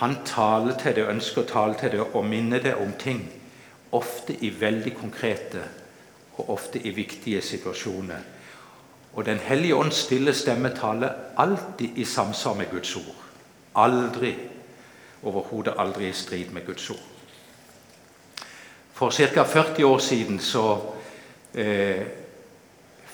Han 0.01 0.19
taler 0.27 0.77
til 0.77 0.97
det, 0.99 1.07
ønsker 1.09 1.45
å 1.45 1.49
tale 1.49 1.79
til 1.81 1.95
det 1.95 2.03
og 2.05 2.27
minne 2.29 2.61
det 2.61 2.75
om 2.77 2.93
ting. 3.01 3.23
Ofte 3.97 4.37
i 4.45 4.51
veldig 4.61 4.93
konkrete 4.99 5.63
og 6.37 6.51
ofte 6.57 6.83
i 6.83 6.91
viktige 6.91 7.41
situasjoner. 7.43 8.21
Og 9.15 9.25
Den 9.25 9.39
hellige 9.39 9.75
ånds 9.75 9.97
stille 10.05 10.35
stemme 10.35 10.75
taler 10.75 11.13
alltid 11.37 11.97
i 11.97 12.05
samsvar 12.05 12.55
med 12.55 12.71
Guds 12.71 12.97
ord. 12.97 13.15
Aldri, 13.75 14.35
overhodet 15.23 15.75
aldri 15.79 16.09
i 16.09 16.13
strid 16.13 16.51
med 16.53 16.67
Guds 16.67 16.91
ord. 16.91 17.05
For 18.93 19.11
ca. 19.11 19.43
40 19.43 19.85
år 19.85 19.99
siden 19.99 20.39
så 20.41 20.81
eh, 21.55 22.03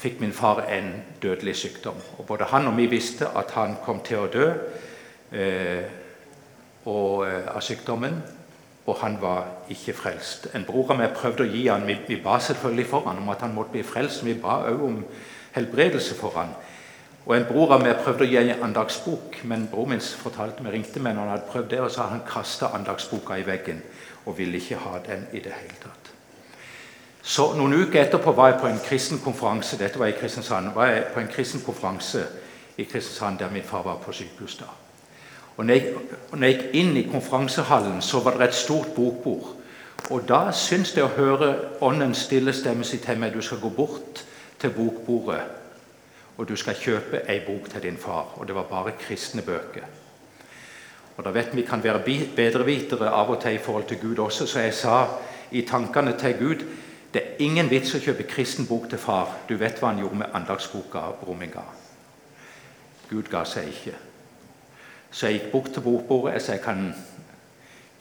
fikk 0.01 0.21
min 0.21 0.33
far 0.33 0.63
en 0.65 0.93
dødelig 1.23 1.57
sykdom. 1.57 1.97
Og 2.19 2.27
Både 2.27 2.49
han 2.49 2.67
og 2.67 2.77
vi 2.77 2.87
visste 2.87 3.29
at 3.37 3.53
han 3.57 3.77
kom 3.85 4.01
til 4.05 4.23
å 4.23 4.31
dø 4.33 4.47
eh, 5.33 5.85
og, 6.85 7.27
eh, 7.29 7.49
av 7.53 7.61
sykdommen, 7.61 8.23
og 8.87 8.97
han 9.03 9.19
var 9.21 9.45
ikke 9.71 9.93
frelst. 9.93 10.49
En 10.55 10.65
bror 10.65 10.91
av 10.91 10.99
meg 10.99 11.13
prøvde 11.15 11.45
å 11.45 11.53
gi 11.53 11.67
han, 11.69 11.87
vi, 11.87 11.99
vi 12.09 12.17
ba 12.25 12.39
selvfølgelig 12.41 12.89
for 12.89 13.07
han 13.07 13.21
om 13.21 13.29
at 13.29 13.45
han 13.45 13.55
måtte 13.55 13.77
bli 13.77 13.85
frelst, 13.85 14.25
vi 14.25 14.35
ba 14.41 14.63
også 14.71 14.89
om 14.89 15.05
helbredelse 15.55 16.17
for 16.19 16.39
han. 16.41 16.57
Og 17.27 17.37
En 17.37 17.45
bror 17.45 17.77
av 17.77 17.85
meg 17.85 18.01
prøvde 18.01 18.25
å 18.25 18.31
gi 18.31 18.39
en 18.41 18.65
andagsbok, 18.71 19.43
men 19.45 19.69
bror 19.71 19.91
min 19.93 20.01
fortalte 20.01 20.65
meg, 20.65 20.73
ringte 20.73 21.03
meg 21.05 21.15
når 21.15 21.27
han 21.27 21.35
hadde 21.37 21.51
prøvd 21.53 21.69
det, 21.75 21.81
og 21.85 21.93
sa 21.93 22.09
han 22.11 22.25
kasta 22.27 22.73
andagsboka 22.75 23.37
i 23.37 23.47
veggen 23.47 23.85
og 24.25 24.39
ville 24.39 24.57
ikke 24.57 24.81
ha 24.81 24.99
den 25.05 25.29
i 25.33 25.45
det 25.45 25.53
hele 25.53 25.77
tatt. 25.83 26.00
Så 27.23 27.53
Noen 27.55 27.75
uker 27.83 28.01
etterpå 28.03 28.33
var 28.33 28.49
jeg 28.49 28.61
på 28.61 28.67
en 28.67 28.81
kristen 28.85 29.21
konferanse 29.21 29.79
dette 29.79 29.99
var 29.99 30.09
i 30.09 30.17
Kristiansand, 30.17 30.73
var 30.75 30.87
jeg 30.87 31.05
på 31.15 31.21
en 31.21 31.29
kristen 31.29 31.61
konferanse 31.61 32.25
i 32.77 32.85
Kristiansand 32.85 33.39
der 33.39 33.51
min 33.53 33.67
far 33.67 33.83
var 33.83 34.01
på 34.05 34.13
sykehus. 34.13 34.57
da. 34.57 34.65
Og 35.57 35.67
når 35.67 35.75
jeg, 35.75 35.95
når 36.33 36.47
jeg 36.47 36.57
gikk 36.57 36.75
inn 36.75 36.97
i 36.97 37.09
konferansehallen, 37.13 38.03
så 38.03 38.21
var 38.21 38.39
det 38.39 38.49
et 38.49 38.55
stort 38.55 38.95
bokbord. 38.97 39.57
Og 40.11 40.29
Da 40.29 40.51
syns 40.53 40.97
jeg 40.97 41.05
å 41.05 41.13
høre 41.17 41.55
Åndens 41.81 42.25
stille 42.25 42.53
stemme 42.53 42.85
si 42.85 42.99
til 42.99 43.19
meg 43.19 43.35
du 43.35 43.43
skal 43.43 43.61
gå 43.61 43.69
bort 43.69 44.25
til 44.59 44.71
bokbordet 44.71 45.43
og 46.41 46.49
du 46.49 46.57
skal 46.57 46.79
kjøpe 46.81 47.21
ei 47.29 47.43
bok 47.45 47.69
til 47.69 47.83
din 47.83 47.99
far. 48.01 48.33
Og 48.37 48.47
det 48.49 48.55
var 48.55 48.63
bare 48.71 48.97
kristne 48.97 49.43
bøker. 49.43 49.85
Og 51.17 51.25
da 51.25 51.31
vet 51.31 51.55
Vi 51.55 51.63
kan 51.63 51.83
være 51.85 52.01
bedrevitere 52.37 53.11
av 53.11 53.31
og 53.31 53.43
til 53.43 53.55
i 53.55 53.59
forhold 53.59 53.85
til 53.85 53.99
Gud 54.01 54.19
også, 54.19 54.47
så 54.47 54.61
jeg 54.61 54.75
sa 54.75 55.07
i 55.51 55.63
tankene 55.63 56.19
til 56.19 56.35
Gud 56.39 56.65
det 57.15 57.23
er 57.23 57.43
ingen 57.43 57.71
vits 57.71 57.95
å 57.95 58.01
kjøpe 58.03 58.29
kristen 58.31 58.67
bok 58.69 58.89
til 58.91 58.99
far. 58.99 59.33
Du 59.49 59.57
vet 59.59 59.81
hva 59.81 59.91
han 59.91 59.99
gjorde 59.99 60.21
med 60.23 60.35
andagsboka 60.35 61.03
min. 61.39 61.55
Gud 63.11 63.31
ga 63.31 63.45
seg 63.45 63.69
ikke. 63.69 63.95
Så 65.11 65.27
jeg 65.27 65.41
gikk 65.41 65.53
bort 65.53 65.73
til 65.75 65.83
bokbordet 65.83 66.37
og 66.39 66.43
sa 66.43 66.55
jeg 66.55 66.63
kan 66.63 66.95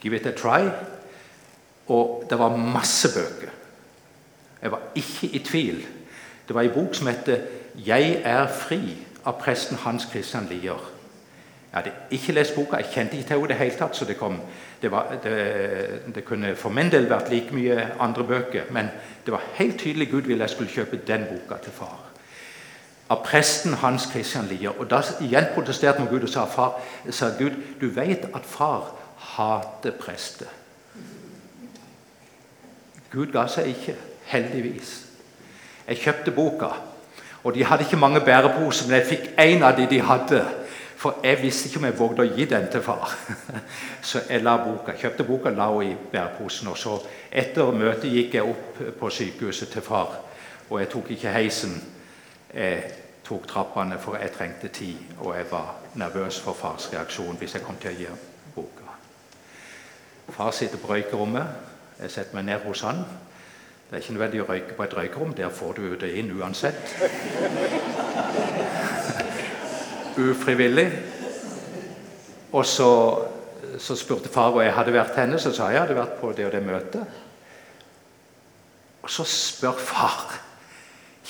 give 0.01 0.15
it 0.15 0.27
a 0.29 0.31
try. 0.37 0.69
Og 1.89 2.27
det 2.29 2.37
var 2.37 2.57
masse 2.57 3.09
bøker. 3.15 3.49
Jeg 4.61 4.71
var 4.71 4.81
ikke 4.95 5.27
i 5.33 5.39
tvil. 5.39 5.81
Det 6.47 6.55
var 6.55 6.61
en 6.61 6.73
bok 6.73 6.95
som 6.95 7.07
heter 7.07 7.41
'Jeg 7.75 8.21
er 8.23 8.47
fri' 8.47 8.97
av 9.25 9.39
presten 9.39 9.77
Hans 9.77 10.03
Christian 10.03 10.47
Lier. 10.49 10.98
Jeg 11.71 11.77
hadde 11.77 11.91
ikke 12.11 12.33
lest 12.33 12.55
boka, 12.55 12.77
jeg 12.77 12.85
kjente 12.93 13.17
ikke 13.17 13.27
til 13.27 13.35
henne 13.35 13.45
i 13.45 13.51
det 13.51 13.57
hele 13.57 13.75
tatt. 13.77 13.95
så 13.95 14.05
det, 14.05 14.17
kom, 14.17 14.39
det, 14.81 14.91
var, 14.91 15.15
det, 15.23 16.15
det, 16.15 16.25
kunne 16.25 16.55
for 16.55 16.69
min 16.69 16.91
del 16.91 17.09
vært 17.09 17.29
like 17.29 17.53
mye 17.53 17.91
andre 17.99 18.23
bøker. 18.23 18.71
Men 18.71 18.89
det 19.25 19.31
var 19.31 19.43
helt 19.53 19.79
tydelig 19.79 20.09
Gud 20.11 20.21
ville 20.21 20.43
jeg 20.43 20.49
skulle 20.49 20.71
kjøpe 20.71 20.99
den 21.07 21.25
boka 21.29 21.61
til 21.63 21.71
far. 21.71 21.99
Av 23.09 23.21
presten 23.25 23.73
Hans 23.73 24.09
Christian 24.11 24.49
Lier. 24.49 24.73
Og 24.79 24.89
da 24.89 25.01
igjen 25.21 25.51
protesterte 25.53 26.01
mot 26.01 26.09
Gud 26.09 26.25
og 26.25 26.29
sa, 26.29 26.45
far, 26.45 26.81
sa 27.09 27.29
Gud, 27.37 27.53
du 27.81 27.87
vet 27.89 28.25
at 28.33 28.45
far 28.45 28.95
hater 29.35 29.91
prester. 29.91 30.49
Gud 33.11 33.31
ga 33.33 33.45
seg 33.49 33.69
ikke, 33.73 33.95
heldigvis. 34.29 34.93
Jeg 35.87 35.97
kjøpte 35.97 36.31
boka, 36.31 36.69
og 37.43 37.55
de 37.55 37.63
hadde 37.65 37.85
ikke 37.85 37.97
mange 37.97 38.21
bæreposer, 38.21 38.87
men 38.87 38.99
jeg 38.99 39.07
fikk 39.09 39.29
én 39.41 39.65
av 39.65 39.77
de 39.77 39.87
de 39.89 40.01
hadde. 40.05 40.43
For 40.99 41.15
jeg 41.23 41.41
visste 41.41 41.67
ikke 41.67 41.79
om 41.79 41.85
jeg 41.87 41.95
vågde 41.95 42.23
å 42.25 42.31
gi 42.35 42.45
den 42.51 42.65
til 42.71 42.81
far. 42.83 43.13
Så 44.09 44.25
jeg 44.27 44.43
la 44.43 44.57
boka, 44.59 44.97
kjøpte 44.99 45.23
boka 45.23 45.53
la 45.55 45.69
henne 45.71 45.93
i 45.93 45.97
bæreposen. 46.11 46.67
og 46.67 46.77
så 46.77 46.97
Etter 47.31 47.71
møtet 47.71 48.11
gikk 48.11 48.35
jeg 48.35 48.43
opp 48.43 48.81
på 48.99 49.09
sykehuset 49.09 49.71
til 49.71 49.85
far. 49.85 50.17
Og 50.69 50.81
jeg 50.81 50.89
tok 50.91 51.11
ikke 51.15 51.31
heisen. 51.31 51.77
Jeg 52.53 52.83
tok 53.23 53.47
trappene, 53.47 53.99
for 53.99 54.19
jeg 54.19 54.33
trengte 54.35 54.67
tid. 54.67 55.15
Og 55.19 55.37
jeg 55.37 55.47
var 55.51 55.77
nervøs 55.95 56.41
for 56.43 56.53
fars 56.53 56.89
reaksjon 56.91 57.39
hvis 57.39 57.55
jeg 57.55 57.63
kom 57.63 57.79
til 57.79 57.93
å 57.93 57.99
gi 58.01 58.11
boka. 58.57 58.91
Far 60.35 60.51
sitter 60.51 60.83
på 60.83 60.91
røykerommet. 60.91 61.47
Jeg 62.01 62.11
setter 62.11 62.35
meg 62.35 62.49
ned 62.51 62.67
hos 62.67 62.83
han. 62.83 63.05
Det 63.87 63.95
er 63.95 64.03
ikke 64.03 64.17
nødvendig 64.17 64.43
å 64.43 64.51
røyke 64.51 64.75
på 64.75 64.83
et 64.83 64.99
røykerom. 64.99 65.31
Der 65.37 65.49
får 65.49 65.79
du 65.79 65.95
det 65.95 66.11
inn 66.19 66.35
uansett 66.35 66.91
ufrivillig. 70.19 70.87
Og 72.51 72.65
så, 72.65 72.91
så, 73.77 73.95
spurte 73.95 74.29
far 74.29 74.51
hvor 74.51 74.65
jeg 74.65 74.73
hadde 74.73 74.93
vært 74.93 75.17
henne. 75.19 75.39
Så 75.39 75.53
sa 75.55 75.69
jeg 75.73 75.83
hadde 75.83 75.97
vært 75.97 76.17
på 76.21 76.31
det 76.37 76.47
og 76.47 76.53
det 76.55 76.63
møtet. 76.65 77.17
Og 79.03 79.09
så 79.09 79.25
spør 79.25 79.79
far 79.79 80.39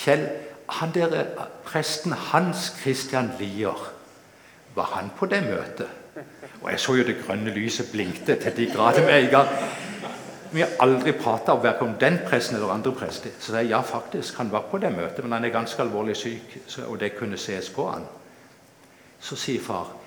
Kjell, 0.00 0.22
han 0.80 0.92
der 0.94 1.26
presten 1.66 2.12
Hans 2.12 2.70
Christian 2.80 3.32
Lier, 3.38 3.76
var 4.74 4.92
han 4.94 5.10
på 5.18 5.26
det 5.28 5.42
møtet? 5.44 5.90
Og 6.62 6.70
jeg 6.70 6.80
så 6.80 6.94
jo 6.94 7.04
det 7.04 7.18
grønne 7.20 7.52
lyset 7.52 7.90
blinkte 7.92 8.36
til 8.40 8.56
de 8.56 8.68
grader 8.72 9.04
med 9.04 9.24
en 9.24 9.30
gang. 9.30 9.48
Vi 10.52 10.60
har 10.60 10.72
aldri 10.80 11.12
prata 11.12 11.54
verken 11.54 11.88
om 11.88 11.98
den 12.00 12.18
presten 12.26 12.56
eller 12.56 12.72
andre 12.72 12.92
prester. 12.92 13.30
Så 13.38 13.56
jeg, 13.56 13.70
ja, 13.70 13.80
faktisk, 13.80 14.36
han 14.38 14.52
var 14.52 14.64
på 14.70 14.78
det 14.78 14.92
møtet, 14.92 15.24
men 15.24 15.32
han 15.32 15.44
er 15.44 15.54
ganske 15.54 15.82
alvorlig 15.82 16.16
syk, 16.16 16.56
og 16.86 17.00
det 17.00 17.14
kunne 17.16 17.38
ses 17.38 17.70
på 17.70 17.86
han. 17.90 18.06
Så 19.20 19.36
sier 19.36 19.60
far 19.62 20.00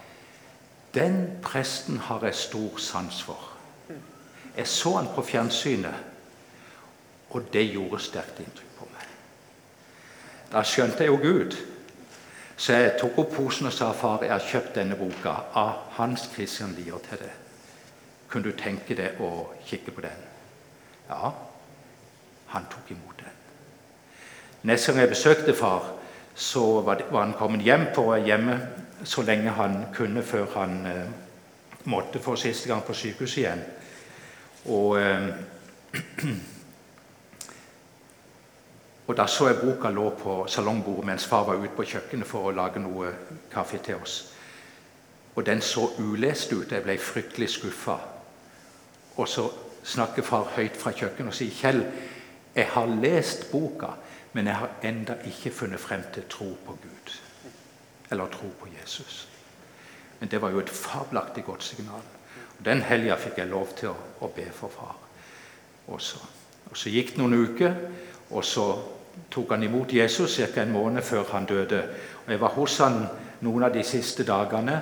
den 0.93 1.39
presten 1.41 1.97
har 1.97 2.21
jeg 2.25 2.35
stor 2.35 2.77
sans 2.77 3.21
for. 3.23 3.49
Jeg 4.57 4.67
så 4.67 4.97
han 4.97 5.07
på 5.15 5.21
fjernsynet, 5.25 5.95
og 7.29 7.47
det 7.53 7.63
gjorde 7.73 7.99
sterkt 7.99 8.39
inntrykk 8.43 8.75
på 8.77 8.89
meg. 8.91 9.07
Da 10.51 10.61
skjønte 10.61 11.01
jeg 11.01 11.09
jo 11.09 11.17
Gud. 11.23 11.57
Så 12.57 12.77
jeg 12.77 12.93
tok 12.99 13.17
opp 13.23 13.33
posen 13.33 13.67
og 13.67 13.73
sa 13.73 13.89
far, 13.97 14.21
jeg 14.21 14.31
har 14.31 14.45
kjøpt 14.51 14.75
denne 14.77 14.95
boka 14.99 15.33
av 15.57 15.89
Hans 15.97 16.27
Christian 16.35 16.75
Lier 16.77 17.01
til 17.09 17.23
deg. 17.23 17.41
Kunne 18.29 18.51
du 18.51 18.57
tenke 18.57 18.93
deg 18.97 19.17
å 19.21 19.49
kikke 19.65 19.95
på 19.95 20.05
den? 20.05 20.21
Ja, 21.09 21.33
han 22.53 22.69
tok 22.69 22.93
imot 22.93 23.17
den. 23.17 23.33
Neste 24.69 24.93
gang 24.93 25.07
jeg 25.07 25.15
besøkte 25.15 25.57
far, 25.57 25.89
så 26.35 26.81
var, 26.85 27.01
han 27.11 27.33
kommet 27.37 27.65
hjem 27.65 27.89
på 27.95 28.05
hjemme 28.21 28.61
så 29.03 29.21
lenge 29.21 29.49
han 29.49 29.85
kunne 29.95 30.23
før 30.23 30.45
han 30.55 30.85
eh, 30.85 31.07
måtte 31.83 32.19
for 32.19 32.35
siste 32.35 32.67
gang 32.69 32.83
på 32.85 32.93
sykehus 32.93 33.37
igjen. 33.37 33.63
Og, 34.65 34.99
eh, 35.01 35.27
og 39.07 39.17
Da 39.17 39.27
så 39.27 39.47
jeg 39.47 39.59
boka 39.61 39.89
lå 39.89 40.09
på 40.19 40.45
salongbordet 40.47 41.05
mens 41.05 41.25
far 41.25 41.43
var 41.43 41.55
ute 41.55 41.75
på 41.75 41.83
kjøkkenet 41.83 42.27
for 42.27 42.47
å 42.47 42.55
lage 42.55 42.79
noe 42.79 43.11
kaffe 43.51 43.77
til 43.83 43.95
oss. 44.01 44.33
Og 45.35 45.45
den 45.45 45.61
så 45.61 45.89
ulest 45.99 46.53
ut. 46.53 46.71
Jeg 46.71 46.83
ble 46.83 46.97
fryktelig 46.97 47.49
skuffa. 47.49 47.97
Og 49.17 49.27
så 49.27 49.49
snakker 49.83 50.23
far 50.23 50.53
høyt 50.55 50.77
fra 50.77 50.91
kjøkkenet 50.91 51.27
og 51.27 51.33
sier, 51.35 51.51
'Kjell, 51.51 51.83
jeg 52.55 52.65
har 52.65 52.85
lest 52.85 53.51
boka, 53.51 53.87
men 54.33 54.47
jeg 54.47 54.55
har 54.55 54.69
enda 54.83 55.13
ikke 55.25 55.51
funnet 55.51 55.79
frem 55.79 56.01
til 56.13 56.23
tro 56.29 56.57
på 56.65 56.71
Gud.' 56.71 57.32
Eller 58.13 58.31
tro 58.31 58.49
på 58.59 58.69
Jesus. 58.79 59.27
Men 60.19 60.29
det 60.31 60.41
var 60.41 60.53
jo 60.53 60.61
et 60.61 60.69
fabelaktig 60.69 61.43
godt 61.43 61.63
signal. 61.63 62.03
Og 62.59 62.65
Den 62.65 62.81
helga 62.81 63.17
fikk 63.19 63.41
jeg 63.41 63.51
lov 63.51 63.73
til 63.75 63.91
å, 63.91 63.95
å 64.21 64.29
be 64.31 64.45
for 64.53 64.71
far 64.71 64.95
også. 65.91 66.19
Og 66.71 66.77
Så 66.77 66.89
gikk 66.89 67.13
det 67.13 67.21
noen 67.21 67.33
uker, 67.43 67.73
og 68.31 68.45
så 68.45 68.67
tok 69.31 69.51
han 69.51 69.63
imot 69.63 69.93
Jesus 69.93 70.39
ca. 70.53 70.61
en 70.61 70.71
måned 70.71 71.03
før 71.03 71.23
han 71.31 71.45
døde. 71.45 71.83
Og 72.25 72.31
Jeg 72.31 72.41
var 72.41 72.55
hos 72.55 72.77
han 72.77 73.07
noen 73.41 73.63
av 73.63 73.73
de 73.73 73.83
siste 73.83 74.23
dagene, 74.23 74.81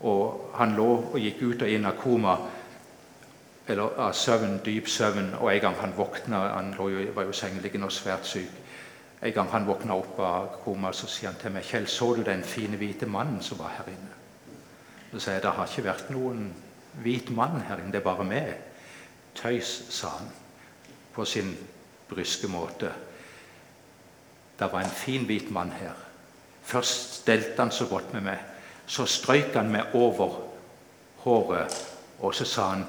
og 0.00 0.50
han 0.54 0.74
lå 0.76 0.90
og 1.12 1.18
gikk 1.20 1.42
ut 1.42 1.62
og 1.62 1.68
inn 1.68 1.86
av 1.86 1.96
koma. 2.00 2.36
Eller 3.68 4.00
av 4.00 4.12
søvn, 4.12 4.60
dyp 4.64 4.88
søvn. 4.88 5.34
Og 5.40 5.52
en 5.54 5.60
gang 5.60 5.74
han 5.80 5.92
våkna 5.96 6.38
Han 6.56 6.74
jo, 6.78 7.12
var 7.14 7.24
jo 7.24 7.32
sengeliggende 7.32 7.86
og 7.86 7.92
svært 7.92 8.26
syk. 8.26 8.59
En 9.22 9.32
gang 9.32 9.50
han 9.52 9.66
våkna 9.66 9.94
opp 9.94 10.18
av 10.18 10.46
koma, 10.64 10.92
så 10.92 11.06
sier 11.06 11.28
han 11.30 11.40
til 11.40 11.52
meg 11.52 11.64
'Kjell, 11.64 11.86
så 11.86 12.14
du 12.14 12.22
den 12.24 12.44
fine, 12.44 12.76
hvite 12.76 13.06
mannen 13.06 13.42
som 13.42 13.58
var 13.58 13.74
her 13.76 13.92
inne?' 13.92 14.16
Så 15.12 15.20
sier 15.20 15.34
jeg 15.34 15.42
'Det 15.42 15.50
har 15.50 15.66
ikke 15.66 15.84
vært 15.84 16.10
noen 16.10 16.54
hvit 16.92 17.30
mann 17.30 17.60
her 17.60 17.76
inne, 17.76 17.92
det 17.92 18.00
er 18.00 18.04
bare 18.04 18.24
meg'. 18.24 18.54
Tøys, 19.34 19.82
sa 19.90 20.08
han 20.08 20.28
på 21.14 21.24
sin 21.24 21.56
bryske 22.08 22.48
måte. 22.48 22.92
Det 24.58 24.72
var 24.72 24.80
en 24.80 24.90
fin, 24.90 25.24
hvit 25.24 25.50
mann 25.50 25.70
her. 25.70 25.94
Først 26.62 27.14
stelte 27.14 27.62
han 27.62 27.70
så 27.70 27.86
godt 27.86 28.12
med 28.12 28.20
meg. 28.20 28.38
Så 28.86 29.06
strøyk 29.06 29.54
han 29.54 29.70
meg 29.70 29.94
over 29.94 30.40
håret, 31.16 31.96
og 32.18 32.34
så 32.34 32.44
sa 32.44 32.68
han 32.68 32.86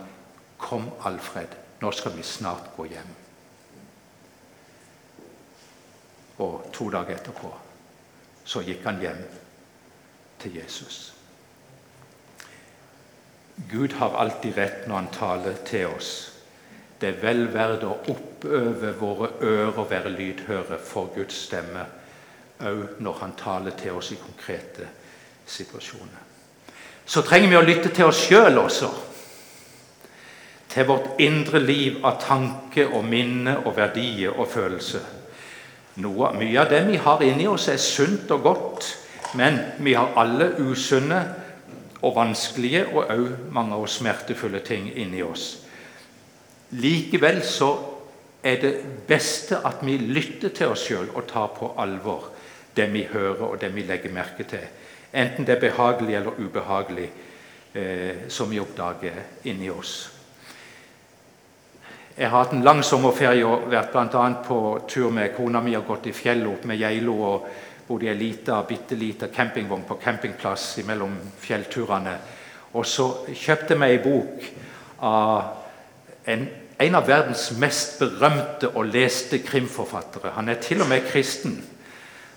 'Kom, 0.58 0.92
Alfred, 1.06 1.48
nå 1.82 1.92
skal 1.92 2.18
vi 2.18 2.24
snart 2.24 2.70
gå 2.78 2.86
hjem'. 2.86 3.21
Og 6.42 6.72
to 6.74 6.90
dager 6.90 7.18
etterpå 7.20 7.52
så 8.52 8.64
gikk 8.66 8.86
han 8.88 9.00
hjem 9.00 9.20
til 10.42 10.56
Jesus. 10.58 11.12
Gud 13.70 13.94
har 14.00 14.18
alltid 14.18 14.58
rett 14.58 14.88
når 14.88 14.96
han 14.96 15.12
taler 15.14 15.60
til 15.66 15.92
oss. 15.94 16.32
Det 17.02 17.10
er 17.10 17.22
vel 17.22 17.46
verdt 17.54 17.86
å 17.86 17.94
oppøve 18.14 18.94
våre 18.98 19.30
ører 19.42 19.78
og 19.78 19.90
være 19.90 20.14
lydhøre 20.14 20.80
for 20.82 21.14
Guds 21.16 21.38
stemme, 21.48 21.86
òg 22.62 23.00
når 23.02 23.22
han 23.22 23.38
taler 23.38 23.78
til 23.78 23.98
oss 23.98 24.12
i 24.14 24.20
konkrete 24.22 24.90
situasjoner. 25.46 26.28
Så 27.06 27.24
trenger 27.26 27.50
vi 27.50 27.58
å 27.58 27.64
lytte 27.66 27.90
til 27.90 28.10
oss 28.10 28.26
sjøl 28.28 28.58
også. 28.62 28.92
Til 30.72 30.88
vårt 30.88 31.20
indre 31.20 31.60
liv 31.60 32.06
av 32.06 32.22
tanke 32.22 32.86
og 32.88 33.06
minne 33.06 33.58
og 33.66 33.76
verdier 33.78 34.38
og 34.38 34.48
følelser. 34.48 35.21
Noe, 36.00 36.32
mye 36.38 36.60
av 36.62 36.70
det 36.72 36.86
vi 36.88 36.98
har 37.04 37.24
inni 37.26 37.48
oss, 37.52 37.68
er 37.68 37.80
sunt 37.82 38.32
og 38.32 38.46
godt, 38.46 38.88
men 39.36 39.60
vi 39.84 39.96
har 39.98 40.14
alle 40.20 40.54
usunne 40.64 41.20
og 42.02 42.16
vanskelige 42.16 42.86
og 42.94 43.12
òg 43.12 43.26
mange 43.54 43.76
av 43.76 43.88
smertefulle 43.92 44.62
ting 44.66 44.88
inni 44.96 45.22
oss. 45.24 45.66
Likevel 46.80 47.42
så 47.44 47.72
er 48.44 48.62
det 48.62 48.72
beste 49.08 49.60
at 49.68 49.84
vi 49.86 49.98
lytter 50.00 50.54
til 50.56 50.72
oss 50.72 50.86
sjøl 50.88 51.12
og 51.14 51.28
tar 51.30 51.52
på 51.58 51.74
alvor 51.78 52.32
det 52.76 52.88
vi 52.94 53.04
hører 53.12 53.44
og 53.50 53.60
det 53.62 53.74
vi 53.76 53.84
legger 53.86 54.16
merke 54.16 54.48
til. 54.48 54.64
Enten 55.14 55.46
det 55.46 55.58
er 55.58 55.66
behagelig 55.68 56.16
eller 56.16 56.40
ubehagelig, 56.40 57.10
eh, 57.76 58.28
som 58.30 58.50
vi 58.50 58.60
oppdager 58.60 59.20
inni 59.44 59.70
oss. 59.70 60.21
Jeg 62.18 62.28
har 62.28 62.44
hatt 62.44 62.54
en 62.54 62.64
lang 62.66 62.82
sommerferie 62.84 63.46
og 63.48 63.70
vært 63.72 63.94
bl.a. 63.94 64.24
på 64.44 64.56
tur 64.90 65.14
med 65.16 65.32
kona 65.32 65.62
mi 65.64 65.78
og 65.80 65.86
gått 65.88 66.10
i 66.12 66.16
fjellet 66.16 66.50
opp 66.50 66.66
med 66.68 66.82
Geilo 66.82 67.14
og 67.24 67.46
bodd 67.88 68.04
i 68.04 68.10
ei 68.12 68.18
lita, 68.20 68.58
bitte 68.68 68.98
lita 69.00 69.30
campingvogn 69.32 69.86
på 69.88 69.96
campingplass 70.02 70.66
mellom 70.88 71.14
fjellturene. 71.40 72.18
Og 72.76 72.88
så 72.88 73.08
kjøpte 73.32 73.74
jeg 73.74 73.80
meg 73.80 73.96
ei 73.96 74.02
bok 74.04 74.46
av 75.08 76.28
en, 76.28 76.46
en, 76.84 77.00
av 77.00 77.08
verdens 77.08 77.48
mest 77.60 77.98
berømte 78.04 78.74
og 78.76 78.92
leste 78.92 79.40
krimforfattere. 79.48 80.36
Han 80.36 80.52
er 80.52 80.60
til 80.64 80.84
og 80.84 80.92
med 80.92 81.08
kristen. 81.08 81.62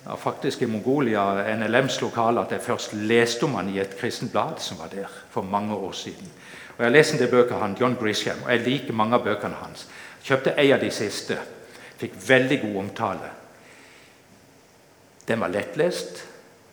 Var 0.04 0.20
faktisk 0.20 0.62
i 0.62 0.70
Mongolia, 0.70 1.26
NLMs 1.58 1.98
lokale, 2.02 2.46
at 2.46 2.54
jeg 2.54 2.62
først 2.62 2.94
leste 2.94 3.46
om 3.48 3.58
han 3.58 3.74
i 3.74 3.80
et 3.82 3.98
kristent 3.98 4.30
blad 4.34 4.62
som 4.62 4.78
var 4.78 4.94
der 4.94 5.10
for 5.34 5.42
mange 5.42 5.74
år 5.74 5.98
siden. 5.98 6.30
Og 6.74 6.80
Jeg 6.80 6.86
har 6.86 6.96
lest 6.96 7.14
en 7.14 7.18
del 7.18 7.30
bøker 7.30 7.58
han, 7.58 7.76
John 7.80 7.96
Grisham, 8.00 8.42
og 8.44 8.50
jeg 8.50 8.64
liker 8.66 8.96
mange 8.96 9.14
av 9.14 9.24
bøkene 9.24 9.60
hans. 9.62 9.86
Kjøpte 10.24 10.56
en 10.58 10.72
av 10.74 10.80
de 10.82 10.90
siste. 10.90 11.38
Fikk 12.00 12.16
veldig 12.28 12.60
god 12.60 12.76
omtale. 12.76 13.30
Den 15.28 15.40
var 15.40 15.52
lettlest, 15.54 16.24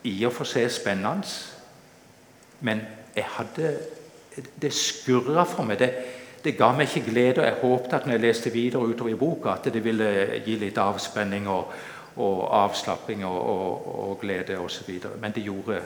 i 0.04 0.16
og 0.26 0.34
for 0.34 0.50
seg 0.50 0.72
spennende. 0.74 1.30
Men 2.66 2.82
jeg 3.16 3.28
hadde, 3.38 3.76
det 4.62 4.74
skurra 4.74 5.46
for 5.46 5.68
meg. 5.68 5.80
Det, 5.80 5.92
det 6.44 6.58
ga 6.58 6.72
meg 6.74 6.90
ikke 6.90 7.12
glede. 7.12 7.42
og 7.42 7.46
Jeg 7.46 7.60
håpet 7.62 7.94
at 7.94 8.06
når 8.06 8.18
jeg 8.18 8.26
leste 8.26 8.54
videre 8.54 8.82
utover 8.82 9.14
i 9.14 9.20
boka, 9.20 9.54
at 9.54 9.70
det 9.74 9.84
ville 9.84 10.42
gi 10.46 10.58
litt 10.58 10.78
avspenning 10.82 11.50
og, 11.50 11.74
og 12.18 12.40
avslapping 12.64 13.26
og, 13.26 13.42
og, 13.54 13.90
og 14.10 14.20
glede 14.22 14.58
osv. 14.60 14.90
Men 15.22 15.36
det 15.36 15.46
gjorde, 15.46 15.82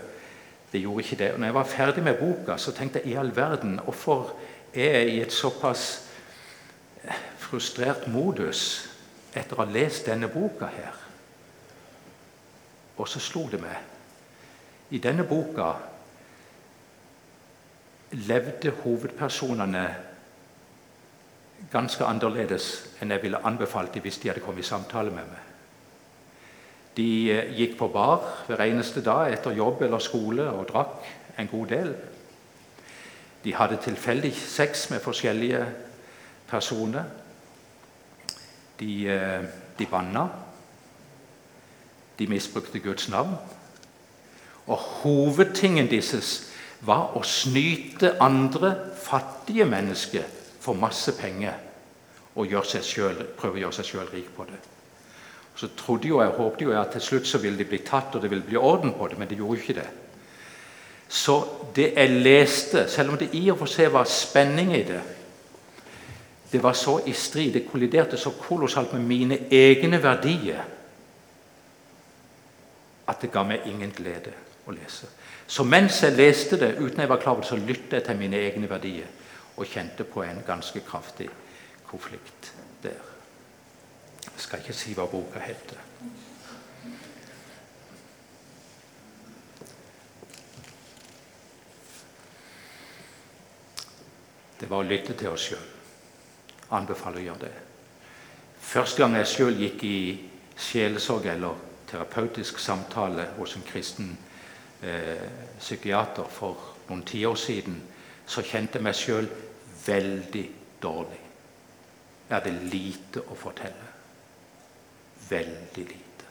det 0.75 0.81
gjorde, 0.83 1.03
ikke 1.03 1.19
det. 1.23 1.31
Og 1.33 1.39
når 1.39 1.47
jeg 1.47 1.55
var 1.55 1.71
ferdig 1.71 2.03
med 2.03 2.17
boka, 2.19 2.57
så 2.57 2.73
tenkte 2.75 2.99
jeg 2.99 3.13
i 3.13 3.19
all 3.19 3.31
verden 3.35 3.79
Hvorfor 3.83 4.35
er 4.73 4.99
jeg 4.99 5.13
i 5.13 5.21
et 5.23 5.33
såpass 5.33 5.85
frustrert 7.39 8.07
modus 8.11 8.89
etter 9.35 9.55
å 9.55 9.63
ha 9.63 9.71
lest 9.71 10.09
denne 10.09 10.27
boka 10.27 10.67
her? 10.67 10.97
Og 12.97 13.07
så 13.07 13.23
slo 13.23 13.45
det 13.51 13.61
meg. 13.63 13.77
I 14.91 14.99
denne 15.03 15.23
boka 15.27 15.71
levde 18.27 18.75
hovedpersonene 18.83 19.87
ganske 21.71 22.03
annerledes 22.05 22.69
enn 22.99 23.15
jeg 23.15 23.23
ville 23.23 23.43
anbefalt 23.47 23.95
dem 23.95 24.03
hvis 24.03 24.19
de 24.19 24.29
hadde 24.29 24.43
kommet 24.43 24.63
i 24.63 24.67
samtale 24.67 25.11
med 25.11 25.31
meg. 25.31 25.54
De 26.95 27.31
eh, 27.31 27.51
gikk 27.57 27.77
på 27.79 27.89
bar 27.91 28.23
hver 28.47 28.63
eneste 28.65 29.03
dag 29.03 29.33
etter 29.33 29.55
jobb 29.55 29.83
eller 29.83 30.03
skole 30.03 30.47
og 30.51 30.67
drakk 30.69 31.09
en 31.37 31.49
god 31.51 31.67
del. 31.67 31.91
De 33.43 33.53
hadde 33.53 33.81
tilfeldig 33.83 34.33
sex 34.35 34.89
med 34.89 35.03
forskjellige 35.03 35.65
personer. 36.49 37.03
De, 38.79 38.93
eh, 39.09 39.43
de 39.79 39.85
banna. 39.91 40.27
De 42.19 42.27
misbrukte 42.27 42.79
Guds 42.79 43.09
navn. 43.09 43.35
Og 44.67 44.77
hovedtingen 44.77 45.89
deres 45.91 46.51
var 46.85 47.13
å 47.17 47.21
snyte 47.23 48.15
andre 48.21 48.73
fattige 48.97 49.65
mennesker 49.65 50.25
for 50.59 50.73
masse 50.73 51.13
penger 51.19 51.53
og 52.35 52.47
prøve 52.49 53.53
å 53.55 53.61
gjøre 53.61 53.77
seg 53.77 53.85
sjøl 53.87 54.09
rik 54.11 54.31
på 54.35 54.47
det. 54.49 54.74
Så 55.55 55.69
trodde 55.77 56.07
jo, 56.07 56.21
jeg 56.21 56.35
håpte 56.35 56.65
jo 56.65 56.73
at 56.75 56.91
til 56.91 57.01
slutt 57.01 57.27
så 57.27 57.39
ville 57.39 57.57
de 57.57 57.67
bli 57.67 57.79
tatt, 57.85 58.15
og 58.15 58.21
det 58.21 58.29
ville 58.31 58.43
bli 58.43 58.57
orden 58.57 58.93
på 58.93 59.07
det, 59.07 59.17
men 59.19 59.29
det 59.29 59.37
gjorde 59.37 59.59
jo 59.59 59.63
ikke 59.63 59.79
det. 59.79 59.87
Så 61.07 61.35
det 61.75 61.93
jeg 61.95 62.09
leste, 62.09 62.89
selv 62.89 63.13
om 63.13 63.17
det 63.17 63.29
i 63.33 63.45
og 63.51 63.59
for 63.61 63.71
seg 63.71 63.93
var 63.93 64.09
spenning 64.09 64.73
i 64.75 64.83
det, 64.83 65.01
det 66.51 66.63
var 66.63 66.73
så 66.77 66.99
i 67.07 67.13
strid, 67.13 67.53
det 67.53 67.67
kolliderte 67.67 68.17
så 68.17 68.31
kolossalt 68.39 68.93
med 68.93 69.07
mine 69.07 69.37
egne 69.51 69.99
verdier 70.03 70.63
at 73.07 73.21
det 73.21 73.31
ga 73.31 73.43
meg 73.45 73.67
ingen 73.69 73.91
glede 73.93 74.33
å 74.65 74.73
lese. 74.73 75.07
Så 75.47 75.63
mens 75.67 76.01
jeg 76.01 76.17
leste 76.17 76.57
det, 76.57 76.73
uten 76.79 77.03
jeg 77.03 77.09
var 77.09 77.21
klar 77.21 77.35
over 77.35 77.45
det, 77.45 77.51
så 77.51 77.59
lyttet 77.59 77.99
jeg 77.99 78.05
til 78.07 78.19
mine 78.19 78.39
egne 78.39 78.69
verdier 78.69 79.09
og 79.55 79.67
kjente 79.69 80.07
på 80.09 80.23
en 80.25 80.41
ganske 80.47 80.81
kraftig 80.87 81.29
konflikt 81.85 82.54
skal 84.55 84.71
ikke 84.71 84.79
si 84.79 84.93
hva 84.95 85.05
boka 85.09 85.39
heter. 85.39 85.79
Det 94.59 94.69
var 94.71 94.79
å 94.79 94.87
lytte 94.87 95.15
til 95.19 95.33
oss 95.33 95.49
sjøl. 95.49 95.65
Anbefaler 96.73 97.19
å 97.19 97.25
gjøre 97.25 97.43
det. 97.43 97.55
Første 98.65 99.03
gang 99.03 99.17
jeg 99.19 99.31
sjøl 99.33 99.59
gikk 99.59 99.83
i 99.85 99.97
sjelesorg 100.55 101.27
eller 101.33 101.59
terapeutisk 101.89 102.59
samtale 102.63 103.27
hos 103.35 103.57
en 103.57 103.65
kristen 103.67 104.13
eh, 104.81 105.27
psykiater 105.59 106.31
for 106.31 106.87
noen 106.87 107.03
tiår 107.05 107.35
siden, 107.37 107.75
så 108.25 108.41
kjente 108.41 108.79
jeg 108.79 108.87
meg 108.87 108.97
sjøl 108.97 109.27
veldig 109.85 110.45
dårlig. 110.81 111.19
Jeg 112.29 112.33
hadde 112.39 112.55
lite 112.71 113.25
å 113.27 113.37
fortelle. 113.37 113.94
Veldig 115.29 115.85
lite. 115.85 116.25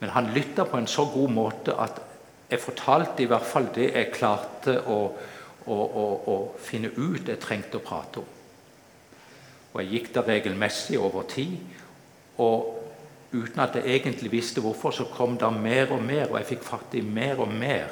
Men 0.00 0.10
han 0.10 0.32
lytta 0.34 0.64
på 0.64 0.76
en 0.76 0.90
så 0.90 1.04
god 1.14 1.30
måte 1.30 1.74
at 1.78 2.00
jeg 2.50 2.60
fortalte 2.60 3.22
i 3.22 3.28
hvert 3.30 3.46
fall 3.48 3.70
det 3.74 3.88
jeg 3.94 4.12
klarte 4.12 4.74
å, 4.90 4.98
å, 5.64 5.76
å, 5.76 6.06
å 6.28 6.36
finne 6.60 6.90
ut 6.96 7.28
jeg 7.30 7.40
trengte 7.40 7.78
å 7.78 7.84
prate 7.86 8.20
om. 8.20 8.38
Og 9.72 9.80
Jeg 9.80 9.92
gikk 9.94 10.10
der 10.14 10.28
regelmessig 10.28 10.98
over 11.00 11.24
tid. 11.30 11.54
Og 12.42 12.82
uten 13.32 13.62
at 13.64 13.78
jeg 13.78 13.88
egentlig 13.88 14.32
visste 14.34 14.60
hvorfor, 14.60 14.92
så 14.92 15.06
kom 15.08 15.38
det 15.40 15.48
mer 15.54 15.94
og 15.94 16.02
mer, 16.04 16.26
og 16.28 16.38
jeg 16.40 16.50
fikk 16.52 16.66
fatt 16.66 16.98
i 16.98 17.00
mer 17.00 17.40
og 17.40 17.48
mer 17.48 17.88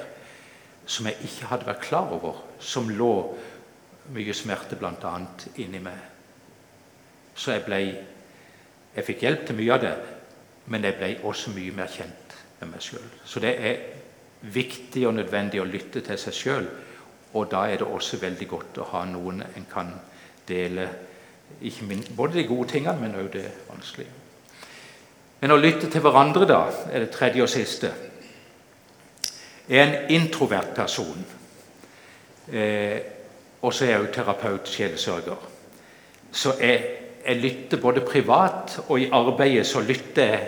som 0.90 1.06
jeg 1.06 1.22
ikke 1.24 1.48
hadde 1.52 1.68
vært 1.68 1.84
klar 1.86 2.12
over, 2.12 2.42
som 2.58 2.88
lå 2.90 3.14
mye 4.10 4.34
smerte 4.34 4.76
bl.a. 4.76 5.12
inni 5.62 5.80
meg. 5.82 6.00
Så 7.34 7.54
jeg 7.54 7.64
ble 7.64 7.80
Jeg 8.96 9.06
fikk 9.06 9.24
hjelp 9.24 9.46
til 9.46 9.58
mye 9.58 9.74
av 9.74 9.82
det, 9.84 9.94
men 10.70 10.84
jeg 10.84 10.96
ble 10.98 11.10
også 11.30 11.54
mye 11.54 11.74
mer 11.74 11.90
kjent 11.90 12.36
med 12.60 12.72
meg 12.72 12.84
sjøl. 12.84 13.10
Så 13.24 13.42
det 13.42 13.52
er 13.56 13.82
viktig 14.40 15.06
og 15.08 15.14
nødvendig 15.14 15.60
å 15.60 15.68
lytte 15.68 16.02
til 16.04 16.18
seg 16.18 16.36
sjøl. 16.36 16.70
Og 17.38 17.46
da 17.50 17.66
er 17.70 17.78
det 17.78 17.86
også 17.86 18.18
veldig 18.18 18.48
godt 18.50 18.80
å 18.82 18.88
ha 18.94 19.04
noen 19.06 19.44
en 19.46 19.68
kan 19.70 19.92
dele 20.48 20.88
minst, 21.60 22.10
både 22.16 22.38
de 22.38 22.46
gode 22.48 22.68
tingene, 22.68 22.98
men 23.00 23.14
også 23.14 23.32
det 23.32 23.46
vanskelige. 23.68 24.16
Men 25.40 25.54
å 25.54 25.60
lytte 25.60 25.88
til 25.90 26.02
hverandre, 26.04 26.46
da, 26.46 26.60
er 26.92 27.04
det 27.04 27.12
tredje 27.14 27.42
og 27.42 27.48
siste. 27.48 27.92
Jeg 29.68 29.78
Er 29.78 29.86
en 29.86 30.10
introvert 30.10 30.74
person. 30.74 31.24
Eh, 32.52 33.00
og 33.62 33.74
så 33.74 33.84
er 33.84 33.90
jeg 33.90 34.00
òg 34.02 34.12
terapeut, 34.12 34.68
sjelesørger. 34.68 35.48
Så 36.32 36.54
jeg, 36.60 36.99
jeg, 37.26 37.36
lytter 37.36 37.80
både 37.80 38.00
privat 38.00 38.80
og 38.88 39.00
i 39.00 39.08
arbeidet 39.12 39.66
så 39.66 39.80
lytter 39.80 40.26
jeg 40.26 40.40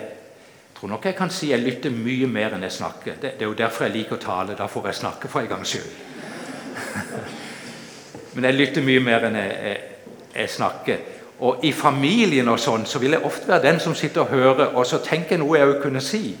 tror 0.75 0.89
nok 0.89 1.05
jeg 1.05 1.15
kan 1.15 1.31
si 1.31 1.51
jeg 1.51 1.63
lytter 1.63 1.93
mye 1.95 2.27
mer 2.27 2.55
enn 2.55 2.65
jeg 2.65 2.75
snakker. 2.75 3.15
Det, 3.21 3.33
det 3.37 3.45
er 3.45 3.51
jo 3.51 3.55
derfor 3.55 3.85
jeg 3.85 3.93
liker 3.93 4.17
å 4.17 4.23
tale. 4.23 4.57
Da 4.59 4.67
får 4.67 4.89
jeg 4.89 4.99
snakke 4.99 5.29
for 5.31 5.39
en 5.39 5.47
gangs 5.47 5.71
skyld. 5.71 5.91
Men 8.35 8.49
jeg 8.49 8.57
lytter 8.57 8.83
mye 8.83 9.03
mer 9.05 9.27
enn 9.29 9.37
jeg, 9.39 9.53
jeg, 9.63 10.17
jeg, 10.35 10.49
snakker. 10.57 11.05
Og 11.47 11.63
i 11.63 11.71
familien 11.71 12.51
og 12.51 12.59
sånn 12.59 12.83
så 12.89 12.99
vil 12.99 13.15
jeg 13.15 13.23
ofte 13.23 13.47
være 13.53 13.67
den 13.69 13.79
som 13.79 13.95
sitter 13.95 14.25
og 14.25 14.33
hører, 14.35 14.73
og 14.75 14.85
så 14.89 14.99
tenker 15.05 15.37
jeg 15.37 15.43
noe 15.43 15.59
jeg 15.59 15.71
òg 15.71 15.79
kunne 15.85 16.03
si. 16.03 16.35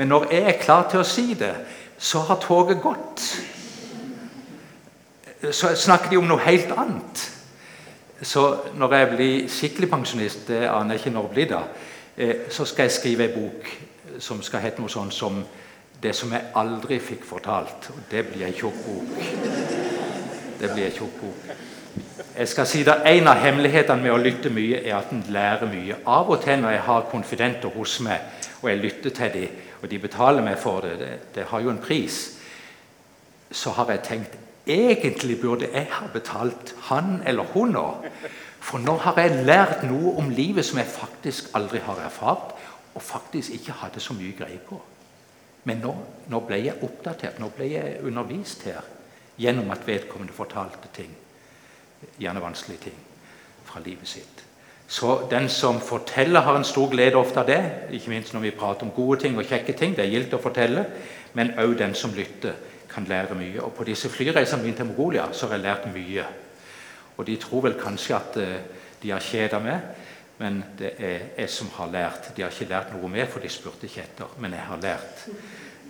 Men 0.00 0.08
når 0.08 0.30
jeg 0.32 0.48
er 0.48 0.62
klar 0.62 0.88
til 0.88 1.02
å 1.02 1.08
si 1.08 1.34
det, 1.36 1.52
så 2.00 2.24
har 2.30 2.40
toget 2.40 2.80
gått 2.80 3.26
så 5.50 5.72
snakker 5.74 6.12
de 6.12 6.20
om 6.20 6.28
noe 6.30 6.42
helt 6.44 6.70
annet. 6.76 7.22
Så 8.22 8.56
når 8.74 8.94
jeg 8.94 9.08
blir 9.08 9.48
skikkelig 9.50 9.90
pensjonist, 9.90 10.46
det 10.48 10.68
aner 10.68 10.94
jeg 10.94 11.00
ikke 11.00 11.14
når 11.16 11.22
det 11.22 11.34
blir 11.34 11.48
da, 11.50 11.62
eh, 12.16 12.34
så 12.50 12.64
skal 12.64 12.86
jeg 12.86 12.92
skrive 12.92 13.26
ei 13.26 13.34
bok 13.34 13.72
som 14.22 14.42
skal 14.42 14.62
hete 14.62 14.80
noe 14.80 14.90
sånn 14.90 15.10
som 15.10 15.44
'Det 16.02 16.14
som 16.14 16.32
jeg 16.32 16.42
aldri 16.54 16.98
fikk 16.98 17.24
fortalt'. 17.24 17.90
Og 17.90 17.98
det 18.10 18.26
blir 18.26 18.46
ei 18.46 18.52
tjukk 18.52 18.74
bok. 18.86 19.22
Det 20.60 20.70
blir 20.74 20.84
ei 20.84 20.90
tjukk 20.90 21.20
bok. 21.20 21.56
Jeg 22.38 22.48
skal 22.48 22.66
si 22.66 22.82
det, 22.82 23.02
En 23.06 23.28
av 23.28 23.36
hemmelighetene 23.36 24.02
med 24.02 24.12
å 24.12 24.16
lytte 24.16 24.50
mye 24.50 24.86
er 24.86 24.96
at 24.96 25.10
en 25.12 25.24
lærer 25.28 25.66
mye. 25.66 25.96
Av 26.06 26.30
og 26.30 26.42
til 26.42 26.58
når 26.58 26.70
jeg 26.70 26.80
har 26.80 27.08
konfidenter 27.10 27.68
hos 27.68 28.00
meg, 28.00 28.20
og 28.62 28.70
jeg 28.70 28.78
lytter 28.78 29.10
til 29.10 29.32
dem, 29.32 29.48
og 29.82 29.90
de 29.90 29.98
betaler 29.98 30.42
meg 30.42 30.58
for 30.58 30.80
det, 30.80 30.98
det, 30.98 31.18
det 31.34 31.44
har 31.44 31.60
jo 31.60 31.70
en 31.70 31.78
pris, 31.78 32.38
så 33.50 33.70
har 33.70 33.90
jeg 33.90 34.02
tenkt 34.02 34.38
Egentlig 34.66 35.40
burde 35.40 35.68
jeg 35.72 35.88
ha 35.90 36.06
betalt 36.12 36.74
han 36.88 37.22
eller 37.26 37.44
hun 37.54 37.74
nå. 37.74 37.86
For 38.62 38.78
nå 38.78 38.94
har 39.02 39.18
jeg 39.18 39.44
lært 39.46 39.82
noe 39.88 40.14
om 40.22 40.30
livet 40.30 40.64
som 40.64 40.78
jeg 40.78 40.86
faktisk 40.86 41.50
aldri 41.58 41.80
har 41.82 41.98
erfart, 42.04 42.54
og 42.94 43.02
faktisk 43.02 43.56
ikke 43.56 43.74
hadde 43.80 44.00
så 44.00 44.14
mye 44.14 44.36
greie 44.38 44.60
på. 44.62 44.78
Men 45.64 45.82
nå, 45.82 45.94
nå 46.30 46.40
ble 46.46 46.60
jeg 46.62 46.78
oppdatert, 46.82 47.40
nå 47.40 47.50
ble 47.56 47.72
jeg 47.72 47.98
undervist 48.06 48.62
her 48.68 48.86
gjennom 49.40 49.70
at 49.74 49.86
vedkommende 49.86 50.34
fortalte 50.36 50.90
ting, 50.94 51.10
gjerne 52.20 52.42
vanskelige 52.42 52.90
ting, 52.90 52.98
fra 53.66 53.80
livet 53.82 54.08
sitt. 54.08 54.42
Så 54.92 55.22
den 55.30 55.48
som 55.48 55.80
forteller, 55.80 56.40
har 56.40 56.58
en 56.58 56.66
stor 56.68 56.90
glede 56.90 57.16
ofte 57.16 57.40
av 57.40 57.46
det. 57.48 57.62
Ikke 57.96 58.10
minst 58.12 58.34
når 58.34 58.40
vi 58.44 58.50
prater 58.50 58.84
om 58.84 58.92
gode 58.92 59.22
ting 59.22 59.38
og 59.38 59.46
kjekke 59.48 59.72
ting. 59.72 59.94
Det 59.96 60.04
er 60.04 60.10
gildt 60.12 60.34
å 60.36 60.42
fortelle. 60.42 60.84
Men 61.32 61.54
òg 61.56 61.78
den 61.78 61.94
som 61.96 62.12
lytter 62.12 62.58
kan 62.92 63.08
lære 63.08 63.34
mye. 63.38 63.62
Og 63.62 63.72
På 63.74 63.84
disse 63.88 64.10
flyreisene 64.12 64.62
mine 64.62 64.76
til 64.76 64.88
Mongolia 64.90 65.28
så 65.32 65.46
har 65.46 65.58
jeg 65.58 65.66
lært 65.66 65.90
mye. 65.94 66.24
Og 67.16 67.26
De 67.26 67.36
tror 67.36 67.66
vel 67.68 67.80
kanskje 67.80 68.16
at 68.16 68.36
uh, 68.36 68.82
de 69.02 69.10
har 69.10 69.20
kjeda 69.20 69.58
meg, 69.58 69.80
men 70.38 70.62
det 70.78 70.94
er 70.98 71.24
jeg 71.38 71.50
som 71.50 71.70
har 71.76 71.90
lært. 71.90 72.32
De 72.36 72.42
har 72.42 72.50
ikke 72.50 72.70
lært 72.70 72.92
noe 72.94 73.10
mer, 73.10 73.28
for 73.30 73.42
de 73.42 73.50
spurte 73.50 73.86
ikke 73.86 74.02
etter. 74.02 74.36
Men 74.42 74.54
jeg 74.56 74.66
har 74.66 74.82
lært 74.82 75.24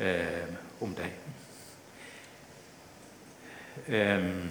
eh, 0.00 0.54
om 0.84 0.94
dem. 0.96 1.12
Um, 3.88 4.48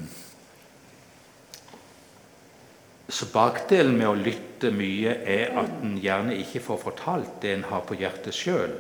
så 3.11 3.27
bakdelen 3.33 3.97
med 3.99 4.07
å 4.07 4.17
lytte 4.17 4.71
mye 4.73 5.17
er 5.27 5.51
at 5.59 5.81
en 5.83 5.97
gjerne 6.01 6.37
ikke 6.39 6.63
får 6.63 6.79
fortalt 6.85 7.41
det 7.43 7.55
en 7.57 7.67
har 7.69 7.83
på 7.85 7.97
hjertet 7.99 8.35
sjøl. 8.35 8.77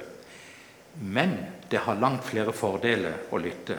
Men 1.01 1.35
det 1.71 1.81
har 1.85 1.99
langt 1.99 2.25
flere 2.27 2.53
fordeler 2.53 3.31
å 3.31 3.39
lytte. 3.39 3.77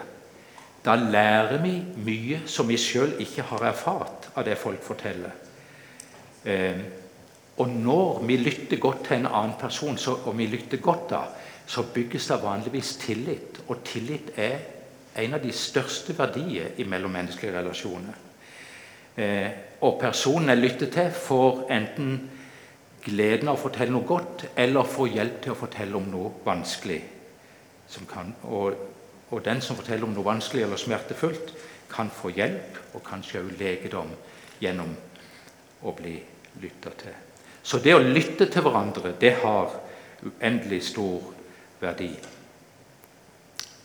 Da 0.83 0.97
lærer 0.99 1.61
vi 1.63 1.77
mye 2.03 2.41
som 2.51 2.67
vi 2.67 2.79
sjøl 2.81 3.15
ikke 3.23 3.45
har 3.53 3.69
erfart 3.69 4.33
av 4.35 4.47
det 4.49 4.57
folk 4.59 4.83
forteller. 4.83 5.37
Eh, 6.45 6.81
og 7.63 7.69
når 7.69 8.23
vi 8.27 8.39
lytter 8.41 8.81
godt 8.83 9.05
til 9.07 9.21
en 9.21 9.31
annen 9.31 9.55
person, 9.61 9.99
så, 10.01 10.17
og 10.25 10.37
vi 10.39 10.49
lytter 10.51 10.83
godt 10.83 11.11
da, 11.13 11.23
så 11.67 11.85
bygges 11.95 12.27
det 12.33 12.41
vanligvis 12.43 12.97
tillit. 13.05 13.63
Og 13.69 13.85
tillit 13.87 14.33
er 14.37 14.59
en 15.23 15.37
av 15.37 15.43
de 15.45 15.53
største 15.55 16.17
verdier 16.19 16.73
i 16.81 16.89
mellommenneskelige 16.89 17.59
relasjoner. 17.61 18.21
Eh, 19.17 19.51
og 19.85 19.99
personen 20.01 20.51
jeg 20.51 20.65
lytter 20.65 20.91
til, 20.91 21.11
får 21.15 21.67
enten 21.77 22.15
gleden 23.05 23.51
av 23.51 23.59
å 23.59 23.65
fortelle 23.69 23.93
noe 23.93 24.09
godt, 24.09 24.47
eller 24.57 24.89
får 24.89 25.15
hjelp 25.15 25.43
til 25.45 25.55
å 25.55 25.61
fortelle 25.63 25.99
om 25.99 26.09
noe 26.11 26.39
vanskelig. 26.45 27.03
Kan, 28.09 28.35
og, 28.43 28.75
og, 29.31 29.45
den 29.45 29.61
som 29.61 29.77
forteller 29.77 30.07
om 30.07 30.15
noe 30.15 30.25
vanskelig 30.25 30.65
eller 30.65 30.81
smertefullt, 30.81 31.53
kan 31.93 32.09
få 32.09 32.31
hjelp 32.33 32.97
og 32.97 33.03
kanskje 33.05 33.43
også 33.43 33.59
legedom 33.59 34.15
gjennom 34.63 34.95
å 35.85 35.93
bli 35.97 36.15
lytta 36.63 36.93
til. 37.03 37.17
Så 37.63 37.79
det 37.79 37.95
å 37.95 38.03
lytte 38.03 38.49
til 38.49 38.65
hverandre, 38.65 39.13
det 39.21 39.35
har 39.43 39.75
uendelig 40.25 40.83
stor 40.89 41.29
verdi. 41.83 42.11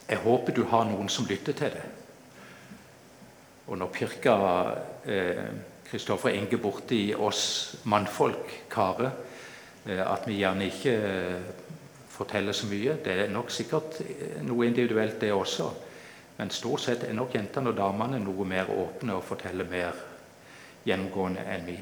Jeg 0.08 0.24
håper 0.24 0.56
du 0.56 0.64
har 0.72 0.88
noen 0.88 1.10
som 1.12 1.28
lytter 1.28 1.58
til 1.58 1.76
deg. 1.76 1.94
Og 3.68 3.76
når 3.78 3.92
pirka 3.92 4.36
Kristoffer 5.90 6.32
eh, 6.32 6.40
Inge 6.40 6.60
borti 6.62 7.02
oss 7.14 7.82
mannfolk, 7.92 8.54
karer, 8.72 9.12
eh, 9.86 10.00
at 10.00 10.28
vi 10.30 10.40
gjerne 10.40 10.70
ikke 10.72 10.94
eh, 10.96 11.50
forteller 12.18 12.56
så 12.56 12.68
mye. 12.70 12.98
Det 13.04 13.14
er 13.14 13.34
nok 13.34 13.52
sikkert 13.54 14.02
eh, 14.04 14.40
noe 14.46 14.68
individuelt, 14.68 15.20
det 15.22 15.32
også. 15.34 15.70
Men 16.38 16.54
stort 16.54 16.84
sett 16.84 17.04
er 17.04 17.18
nok 17.18 17.36
jentene 17.36 17.72
og 17.72 17.78
damene 17.78 18.20
noe 18.22 18.46
mer 18.46 18.70
åpne 18.74 19.18
og 19.18 19.26
forteller 19.26 19.70
mer 19.70 20.02
gjennomgående 20.88 21.46
enn 21.54 21.66
vi 21.68 21.78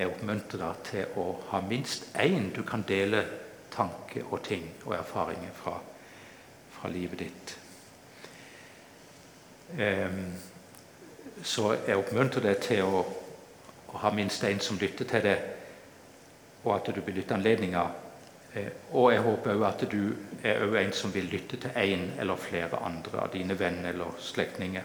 er 0.00 0.08
oppmuntra 0.08 0.72
til 0.86 1.18
å 1.20 1.26
ha 1.50 1.60
minst 1.66 2.08
én 2.16 2.48
du 2.54 2.62
kan 2.66 2.84
dele 2.88 3.24
tanker 3.70 4.26
og 4.30 4.42
ting 4.46 4.64
og 4.86 4.94
erfaringer 4.96 5.52
fra, 5.54 5.76
fra 6.74 6.90
livet 6.90 7.18
ditt. 7.26 7.56
Um, 9.70 10.32
så 11.46 11.74
jeg 11.86 11.96
oppmuntrer 11.96 12.42
deg 12.48 12.62
til 12.64 12.82
å, 12.84 13.04
å 13.92 14.00
ha 14.02 14.10
minst 14.14 14.44
én 14.44 14.60
som 14.62 14.78
lytter 14.80 15.08
til 15.08 15.24
deg, 15.24 15.44
og 16.64 16.74
at 16.74 16.90
du 16.94 17.00
benytter 17.04 17.36
anledninga. 17.38 17.84
Eh, 18.54 18.70
og 18.92 19.12
jeg 19.12 19.22
håper 19.22 19.54
òg 19.54 19.66
at 19.68 19.84
du 19.90 20.14
er 20.42 20.78
en 20.80 20.92
som 20.92 21.12
vil 21.14 21.28
lytte 21.30 21.56
til 21.60 21.76
én 21.76 22.08
eller 22.18 22.36
flere 22.36 22.80
andre 22.82 23.22
av 23.22 23.30
dine 23.32 23.58
venner 23.58 23.92
eller 23.92 24.16
slektninger. 24.18 24.82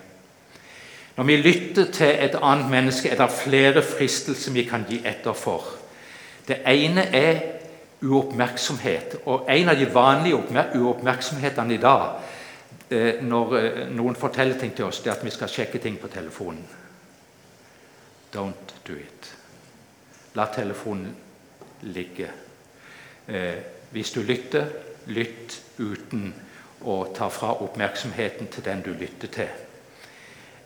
Når 1.16 1.24
vi 1.24 1.36
lytter 1.36 1.92
til 1.92 2.12
et 2.20 2.36
annet 2.42 2.70
menneske, 2.70 3.10
er 3.10 3.18
det 3.18 3.32
flere 3.32 3.82
fristelser 3.82 4.52
vi 4.52 4.64
kan 4.68 4.86
gi 4.90 5.00
etter 5.06 5.34
for. 5.34 5.64
Det 6.48 6.60
ene 6.68 7.08
er 7.16 7.40
uoppmerksomhet. 8.04 9.16
Og 9.26 9.46
En 9.50 9.70
av 9.70 9.80
de 9.80 9.94
vanlige 9.94 10.36
uoppmerksomhetene 10.76 11.74
i 11.74 11.82
dag 11.82 12.10
eh, 12.90 13.22
når 13.22 13.58
eh, 13.58 13.84
noen 13.90 14.16
forteller 14.16 14.60
ting 14.60 14.76
til 14.76 14.86
oss, 14.86 15.00
det 15.00 15.10
er 15.10 15.18
at 15.18 15.26
vi 15.26 15.34
skal 15.34 15.50
sjekke 15.50 15.80
ting 15.80 15.98
på 15.98 16.08
telefonen. 16.08 16.66
Don't 18.36 18.76
do 18.88 18.94
it. 18.94 19.36
La 20.36 20.46
telefonen 20.54 21.16
ligge. 21.82 22.45
Eh, 23.28 23.54
hvis 23.92 24.12
du 24.12 24.22
lytter, 24.22 24.66
lytt 25.08 25.62
uten 25.80 26.34
å 26.86 26.98
ta 27.16 27.30
fra 27.30 27.56
oppmerksomheten 27.62 28.50
til 28.54 28.66
den 28.66 28.84
du 28.86 28.92
lytter 28.94 29.32
til. 29.34 29.54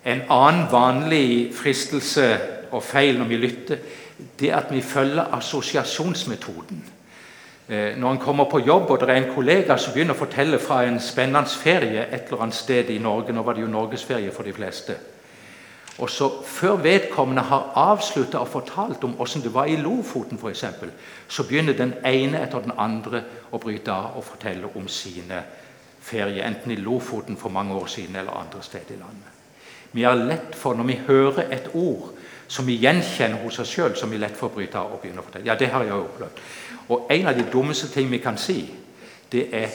En 0.06 0.22
annen 0.32 0.67
vanlig 0.72 1.54
fristelse 1.56 2.28
og 2.72 2.84
feil 2.84 3.19
når 3.19 3.30
vi 3.30 3.38
lytter, 3.38 3.84
det 4.39 4.50
er 4.50 4.58
at 4.58 4.72
vi 4.74 4.82
følger 4.82 5.36
assosiasjonsmetoden. 5.36 6.84
Eh, 7.69 7.95
når 7.98 8.12
en 8.12 8.19
kommer 8.19 8.50
på 8.52 8.60
jobb 8.65 8.89
og 8.89 9.00
det 9.00 9.10
er 9.10 9.22
en 9.22 9.34
kollega 9.36 9.78
som 9.78 9.93
begynner 9.93 10.17
å 10.17 10.24
fortelle 10.24 10.60
fra 10.60 10.82
en 10.84 11.00
spennende 11.00 11.48
ferie 11.54 12.08
et 12.10 12.28
eller 12.28 12.43
annet 12.43 12.58
sted 12.58 12.89
i 12.89 12.98
Norge 13.00 13.34
Nå 13.34 13.43
var 13.45 13.56
det 13.56 13.62
jo 13.62 13.72
norgesferie 13.72 14.32
for 14.36 14.43
de 14.43 14.54
fleste. 14.54 14.95
Og 15.99 16.09
så 16.09 16.29
Før 16.45 16.75
vedkommende 16.75 17.41
har 17.41 17.71
avslutta 17.75 18.39
og 18.39 18.47
fortalt 18.47 19.03
om 19.03 19.12
hvordan 19.15 19.43
det 19.43 19.53
var 19.53 19.65
i 19.65 19.75
Lofoten, 19.75 20.38
for 20.38 20.49
eksempel, 20.49 20.91
så 21.27 21.43
begynner 21.43 21.73
den 21.73 21.93
ene 22.05 22.41
etter 22.43 22.59
den 22.59 22.75
andre 22.77 23.23
å 23.51 23.57
bryte 23.57 23.91
av 23.91 24.17
og 24.17 24.23
fortelle 24.23 24.71
om 24.75 24.88
sine 24.88 25.43
ferier, 26.01 26.45
enten 26.47 26.71
i 26.71 26.79
Lofoten 26.79 27.38
for 27.38 27.49
mange 27.49 27.75
år 27.75 27.88
siden 27.88 28.15
eller 28.15 28.31
andre 28.31 28.63
steder 28.63 28.95
i 28.95 28.99
landet. 28.99 29.35
Vi 29.91 30.03
har 30.03 30.15
lett 30.15 30.55
for, 30.55 30.73
når 30.73 30.83
vi 30.83 31.01
hører 31.07 31.51
et 31.51 31.69
ord 31.73 32.12
som 32.47 32.65
vi 32.65 32.79
gjenkjenner 32.81 33.43
hos 33.43 33.59
oss 33.59 33.71
sjøl, 33.73 33.95
som 33.95 34.12
vi 34.12 34.17
lett 34.17 34.38
for 34.38 34.49
å 34.49 34.55
bryte 34.55 34.77
av 34.77 34.93
og 34.93 35.01
begynne 35.01 35.21
å 35.21 35.25
fortelle. 35.25 35.47
Ja, 35.47 35.55
det 35.55 35.69
har 35.73 35.83
jeg 35.83 35.93
opplevd. 35.93 36.39
Og 36.89 37.12
en 37.13 37.27
av 37.27 37.38
de 37.38 37.45
dummeste 37.51 37.89
ting 37.93 38.09
vi 38.12 38.21
kan 38.23 38.38
si, 38.38 38.73
det 39.31 39.49
er 39.53 39.69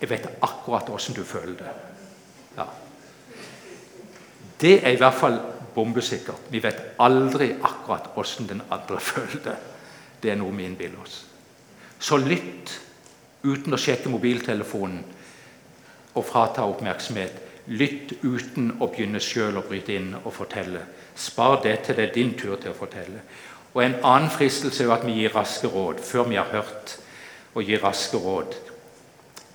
'Jeg 0.00 0.10
vet 0.10 0.26
akkurat 0.42 0.88
åssen 0.88 1.14
du 1.14 1.24
føler 1.24 1.54
det'. 1.54 1.74
Ja. 2.56 2.64
Det 4.60 4.86
er 4.86 4.90
i 4.90 4.96
hvert 4.96 5.14
fall 5.14 5.40
bombesikkert. 5.74 6.48
Vi 6.50 6.62
vet 6.62 6.94
aldri 6.98 7.52
akkurat 7.62 8.10
åssen 8.18 8.48
den 8.50 8.62
andre 8.70 9.00
føler 9.10 9.44
det. 9.44 9.58
Det 10.20 10.32
er 10.32 10.40
noe 10.40 10.54
vi 10.56 10.66
innbiller 10.68 11.00
oss. 11.02 11.22
Så 12.00 12.16
lytt 12.20 12.72
uten 13.42 13.74
å 13.74 13.80
sjekke 13.80 14.12
mobiltelefonen 14.12 15.00
og 16.16 16.26
frata 16.26 16.66
oppmerksomhet 16.68 17.46
Lytt 17.70 18.16
uten 18.24 18.72
å 18.82 18.88
begynne 18.90 19.20
sjøl 19.22 19.60
å 19.60 19.62
bryte 19.62 19.94
inn 19.94 20.14
og 20.16 20.32
fortelle. 20.34 20.80
Spar 21.14 21.60
det 21.62 21.76
til 21.86 21.98
det 21.98 22.08
er 22.08 22.14
din 22.16 22.32
tur 22.34 22.56
til 22.58 22.72
å 22.72 22.78
fortelle. 22.78 23.20
Og 23.74 23.82
En 23.84 23.94
annen 24.02 24.30
fristelse 24.32 24.82
er 24.82 24.88
jo 24.88 24.94
at 24.96 25.04
vi 25.06 25.20
gir 25.20 25.34
raske 25.36 25.68
råd 25.70 26.00
før 26.02 26.26
vi 26.32 26.38
har 26.40 26.50
hørt, 26.50 26.96
og 27.54 27.62
gir 27.62 27.82
raske 27.84 28.18
råd. 28.18 28.56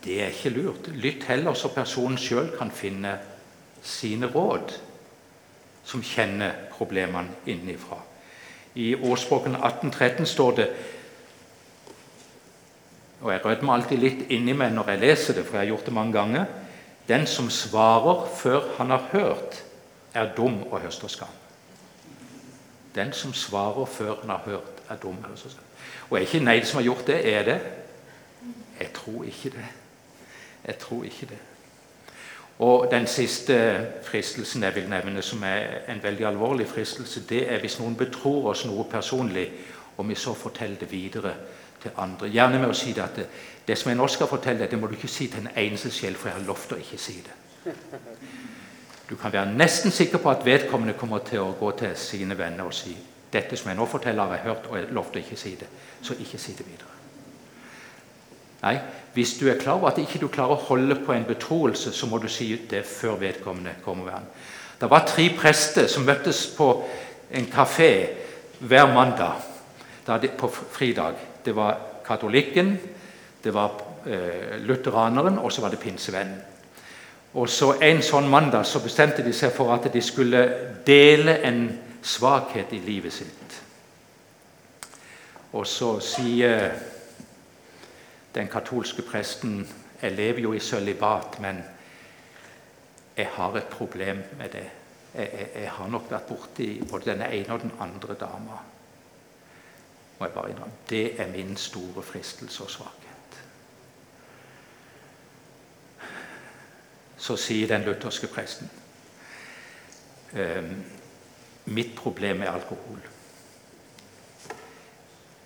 Det 0.05 0.21
er 0.21 0.31
ikke 0.31 0.53
lurt. 0.55 0.87
Lytt 0.95 1.25
heller 1.27 1.57
så 1.59 1.73
personen 1.73 2.17
sjøl 2.17 2.53
kan 2.55 2.71
finne 2.71 3.17
sine 3.83 4.29
råd, 4.31 4.77
som 5.85 6.03
kjenner 6.03 6.53
problemene 6.73 7.29
innenfra. 7.45 8.01
I 8.75 8.95
Årsboken 8.95 9.55
1813 9.55 10.25
står 10.25 10.51
det 10.51 10.69
og 13.21 13.31
Jeg 13.31 13.45
rødmer 13.45 13.73
alltid 13.73 13.97
litt 13.97 14.25
inni 14.29 14.53
meg 14.53 14.73
når 14.75 14.89
jeg 14.91 15.01
leser 15.01 15.33
det, 15.33 15.45
for 15.47 15.57
jeg 15.57 15.63
har 15.63 15.71
gjort 15.71 15.87
det 15.87 15.93
mange 15.95 16.13
ganger. 16.13 16.45
Den 17.07 17.25
som 17.25 17.49
svarer 17.49 18.27
før 18.37 18.67
han 18.77 18.91
har 18.93 19.07
hørt, 19.11 19.63
er 20.13 20.29
dum 20.37 20.59
og 20.69 20.79
høster 20.83 21.09
skam. 21.09 21.31
Den 22.95 23.13
som 23.13 23.33
svarer 23.33 23.85
før 23.85 24.19
han 24.21 24.29
har 24.29 24.43
hørt, 24.45 24.83
er 24.89 25.01
dum 25.01 25.17
og 25.23 25.29
høster 25.29 25.49
skam. 25.49 25.63
Og 26.09 26.17
er 26.17 26.27
ikke 26.27 26.43
Neid 26.43 26.67
som 26.69 26.77
har 26.77 26.85
gjort 26.85 27.07
det? 27.07 27.17
Er 27.33 27.43
det? 27.43 27.57
Jeg 28.79 28.93
tror 28.93 29.23
ikke 29.23 29.49
det. 29.57 29.65
Jeg 30.65 30.77
tror 30.77 31.03
ikke 31.03 31.25
det. 31.33 31.41
Og 32.59 32.87
Den 32.91 33.07
siste 33.07 33.87
fristelsen 34.03 34.63
jeg 34.63 34.75
vil 34.75 34.89
nevne, 34.89 35.21
som 35.21 35.43
er 35.43 35.91
en 35.91 36.03
veldig 36.03 36.25
alvorlig 36.25 36.67
fristelse, 36.67 37.25
det 37.29 37.51
er 37.51 37.59
hvis 37.59 37.79
noen 37.79 37.97
betror 37.99 38.49
oss 38.53 38.65
noe 38.65 38.85
personlig, 38.91 39.49
og 39.97 40.07
vi 40.09 40.15
så 40.15 40.33
forteller 40.33 40.77
det 40.79 40.91
videre 40.91 41.33
til 41.81 41.91
andre. 41.97 42.29
Gjerne 42.31 42.59
med 42.59 42.71
å 42.71 42.77
si 42.77 42.93
det 42.93 43.03
at 43.03 43.19
det, 43.19 43.25
det 43.67 43.77
som 43.77 43.89
jeg 43.91 43.99
nå 43.99 44.07
skal 44.07 44.31
fortelle 44.31 44.63
deg, 44.63 44.71
det 44.71 44.79
må 44.79 44.87
du 44.87 44.95
ikke 44.95 45.11
si 45.11 45.27
til 45.27 45.43
en 45.43 45.51
eneste 45.55 45.91
sjel, 45.91 46.15
for 46.15 46.31
jeg 46.31 46.39
har 46.39 46.47
lovt 46.47 46.71
å 46.71 46.79
ikke 46.79 46.97
si 47.01 47.17
det. 47.25 47.73
Du 49.09 49.15
kan 49.15 49.33
være 49.33 49.51
nesten 49.53 49.91
sikker 49.91 50.17
på 50.17 50.31
at 50.31 50.45
vedkommende 50.45 50.95
kommer 50.97 51.19
til 51.27 51.43
å 51.43 51.53
gå 51.59 51.71
til 51.77 51.93
sine 51.99 52.37
venner 52.37 52.65
og 52.65 52.73
si 52.73 52.95
dette 53.33 53.57
som 53.59 53.69
jeg 53.69 53.77
nå 53.77 53.85
forteller, 53.89 54.23
har 54.23 54.37
jeg 54.37 54.47
hørt, 54.47 54.67
og 54.69 54.77
jeg 54.79 54.93
lovte 54.95 55.19
å 55.19 55.25
ikke 55.25 55.37
si 55.39 55.57
det. 55.59 55.67
Så 56.01 56.15
ikke 56.23 56.39
si 56.39 56.55
det 56.57 56.65
videre. 56.65 56.94
Nei, 58.65 58.79
Hvis 59.13 59.37
du 59.39 59.47
er 59.47 59.59
klar 59.59 59.77
over 59.77 59.87
at 59.93 59.99
ikke 60.01 60.19
du 60.19 60.27
klarer 60.27 60.57
å 60.57 60.65
holde 60.67 60.97
på 61.05 61.13
en 61.13 61.23
betroelse, 61.23 61.93
så 61.93 62.07
må 62.09 62.17
du 62.19 62.27
si 62.27 62.49
det 62.69 62.81
før 62.85 63.15
vedkommende 63.21 63.77
kommer 63.83 64.09
ved 64.09 64.25
Det 64.81 64.89
var 64.89 65.05
tre 65.07 65.29
prester 65.37 65.87
som 65.87 66.03
møttes 66.03 66.47
på 66.57 66.83
en 67.31 67.45
kafé 67.45 68.07
hver 68.59 68.93
mandag 68.93 69.33
på 70.37 70.49
fridag. 70.49 71.15
Det 71.45 71.55
var 71.55 71.77
katolikken, 72.05 72.77
det 73.43 73.53
var 73.53 73.71
eh, 74.05 74.59
lutheraneren, 74.59 75.39
og 75.39 75.51
så 75.51 75.61
var 75.61 75.69
det 75.69 75.79
pinsevennen. 75.79 76.41
Og 77.33 77.49
så 77.49 77.73
En 77.81 78.01
sånn 78.01 78.29
mandag 78.29 78.65
så 78.65 78.79
bestemte 78.79 79.23
de 79.23 79.33
seg 79.33 79.51
for 79.51 79.73
at 79.73 79.93
de 79.93 80.01
skulle 80.01 80.49
dele 80.85 81.41
en 81.43 81.79
svakhet 82.01 82.73
i 82.73 82.79
livet 82.79 83.13
sitt. 83.13 83.61
Og 85.53 85.67
så 85.67 85.99
sier 85.99 86.94
den 88.35 88.47
katolske 88.47 89.01
presten 89.01 89.67
Jeg 90.01 90.11
lever 90.11 90.39
jo 90.39 90.53
i 90.53 90.59
sølibat, 90.59 91.39
men 91.39 91.63
jeg 93.17 93.29
har 93.31 93.55
et 93.55 93.67
problem 93.71 94.17
med 94.37 94.49
det. 94.49 94.65
Jeg, 95.15 95.29
jeg, 95.33 95.49
jeg 95.55 95.71
har 95.71 95.87
nok 95.87 96.11
vært 96.11 96.27
borti 96.27 96.67
både 96.89 97.11
denne 97.11 97.31
ene 97.31 97.53
og 97.53 97.61
den 97.61 97.71
andre 97.79 98.13
dama. 98.13 98.59
Må 100.19 100.25
jeg 100.25 100.33
bare 100.33 100.49
innrømme. 100.51 100.73
Det 100.89 101.21
er 101.21 101.31
min 101.31 101.57
store 101.57 102.03
fristelse 102.03 102.63
og 102.63 102.69
svakhet. 102.69 103.05
så 107.25 107.37
sier 107.39 107.69
den 107.71 107.85
lutherske 107.87 108.29
presten 108.29 108.69
mitt 111.65 111.95
problem 111.97 112.43
er 112.43 112.51
alkohol. 112.51 112.99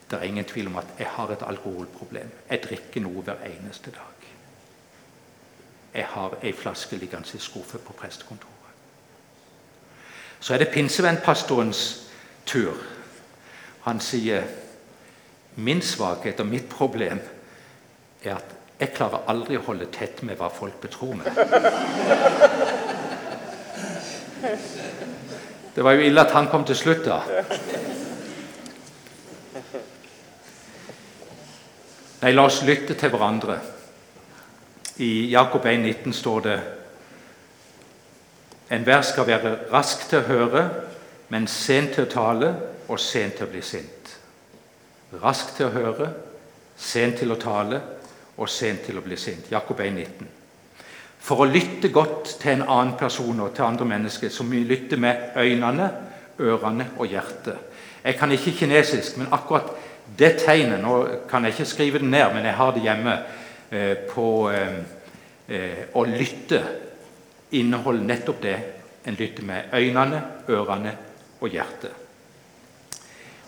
Det 0.10 0.18
er 0.18 0.22
ingen 0.22 0.46
tvil 0.46 0.68
om 0.68 0.78
at 0.82 0.86
jeg 1.00 1.08
har 1.08 1.32
et 1.32 1.44
alkoholproblem. 1.48 2.30
Jeg 2.50 2.64
drikker 2.64 3.02
noe 3.02 3.22
hver 3.22 3.44
eneste 3.46 3.92
dag. 3.92 4.30
Jeg 5.94 6.06
har 6.06 6.38
ei 6.44 6.54
flaske 6.54 6.98
liggende 6.98 7.38
i 7.38 7.42
skuffe 7.42 7.78
på 7.78 7.94
prestekontoret. 7.94 8.56
Så 10.40 10.54
er 10.54 10.58
det 10.58 10.72
pinsevennpastorens 10.74 12.10
tur. 12.46 12.74
Han 13.82 14.00
sier 14.00 14.44
min 15.56 15.82
svakhet 15.82 16.40
og 16.40 16.48
mitt 16.48 16.70
problem 16.70 17.20
er 18.24 18.36
at 18.36 18.56
jeg 18.80 18.94
klarer 18.96 19.28
aldri 19.28 19.58
å 19.60 19.66
holde 19.66 19.90
tett 19.92 20.22
med 20.24 20.40
hva 20.40 20.48
folk 20.54 20.80
betror 20.82 21.18
meg. 21.20 21.28
Det 25.76 25.84
var 25.84 25.98
jo 25.98 26.06
ille 26.08 26.22
at 26.22 26.32
han 26.32 26.48
kom 26.48 26.64
til 26.66 26.76
slutt, 26.76 27.06
da. 27.06 27.20
Nei, 32.20 32.34
la 32.34 32.44
oss 32.50 32.66
lytte 32.68 32.98
til 33.00 33.14
hverandre. 33.14 33.56
I 35.00 35.30
Jakob 35.32 35.64
1,19 35.64 36.12
står 36.12 36.42
det 36.44 36.58
Enhver 38.76 39.06
skal 39.08 39.28
være 39.30 39.54
rask 39.72 40.04
til 40.10 40.20
å 40.20 40.28
høre, 40.28 40.64
men 41.32 41.48
sent 41.48 41.96
til 41.96 42.04
å 42.04 42.12
tale 42.12 42.50
og 42.90 43.00
sent 43.00 43.40
til 43.40 43.48
å 43.48 43.54
bli 43.54 43.62
sint. 43.64 44.12
Rask 45.24 45.56
til 45.56 45.70
å 45.70 45.74
høre, 45.78 46.10
sent 46.76 47.22
til 47.24 47.32
å 47.32 47.40
tale 47.40 47.80
og 48.36 48.52
sent 48.52 48.84
til 48.90 49.00
å 49.00 49.06
bli 49.06 49.16
sint. 49.18 49.48
Jakob 49.52 49.80
1,19. 49.80 50.28
For 51.24 51.46
å 51.46 51.48
lytte 51.48 51.88
godt 51.88 52.36
til 52.42 52.58
en 52.58 52.68
annen 52.68 52.98
person 53.00 53.46
og 53.46 53.56
til 53.56 53.64
andre 53.64 53.88
mennesker, 53.96 54.28
så 54.28 54.44
må 54.44 54.58
vi 54.58 54.68
lytte 54.68 55.00
med 55.00 55.40
øynene, 55.40 55.88
ørene 56.40 56.92
og 56.98 57.08
hjertet. 57.08 57.68
Jeg 58.04 58.20
kan 58.20 58.32
ikke 58.32 58.58
kinesisk, 58.60 59.18
men 59.18 59.32
akkurat 59.32 59.72
det 60.18 60.40
tegnet 60.44 60.82
Nå 60.82 60.96
kan 61.30 61.46
jeg 61.46 61.54
ikke 61.56 61.70
skrive 61.70 62.02
det 62.02 62.10
ned, 62.10 62.34
men 62.34 62.46
jeg 62.46 62.58
har 62.58 62.74
det 62.76 62.84
hjemme 62.84 63.16
eh, 63.72 63.96
på 64.10 64.28
eh, 64.52 64.80
eh, 65.48 65.82
å 65.94 66.04
lytte. 66.08 66.62
Inneholder 67.52 68.06
nettopp 68.06 68.42
det 68.44 68.58
en 69.06 69.18
lytter 69.18 69.46
med 69.48 69.74
øynene, 69.74 70.22
ørene 70.50 70.94
og 71.40 71.50
hjertet. 71.50 72.06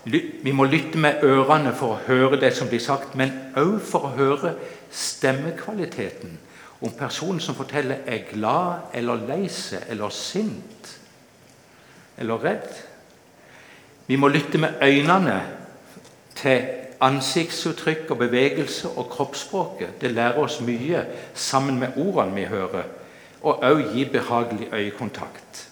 Vi 0.04 0.52
må 0.58 0.66
lytte 0.66 0.98
med 0.98 1.22
ørene 1.22 1.76
for 1.78 1.94
å 1.94 2.04
høre 2.08 2.40
det 2.42 2.56
som 2.58 2.70
blir 2.70 2.82
sagt, 2.82 3.14
men 3.16 3.54
òg 3.60 3.76
for 3.86 4.08
å 4.08 4.16
høre 4.16 4.56
stemmekvaliteten. 4.90 6.40
Om 6.82 6.96
personen 6.98 7.42
som 7.44 7.54
forteller, 7.54 8.02
er 8.10 8.26
glad 8.32 8.96
eller 8.98 9.22
lei 9.28 9.46
seg 9.54 9.86
eller 9.94 10.10
sint 10.10 10.96
eller 12.18 12.42
redd. 12.42 12.72
Vi 14.08 14.18
må 14.18 14.32
lytte 14.34 14.58
med 14.58 14.82
øynene 14.82 15.38
til 16.42 16.62
ansiktsuttrykk 17.02 18.12
og 18.14 18.18
bevegelse 18.18 18.90
og 18.90 19.10
kroppsspråket. 19.10 19.98
Det 20.02 20.12
lærer 20.12 20.40
oss 20.42 20.60
mye 20.62 21.06
sammen 21.34 21.80
med 21.80 21.98
ordene 21.98 22.36
vi 22.36 22.46
hører, 22.50 22.88
og 23.42 23.64
òg 23.66 23.84
gi 23.96 24.06
behagelig 24.06 24.70
øyekontakt. 24.74 25.68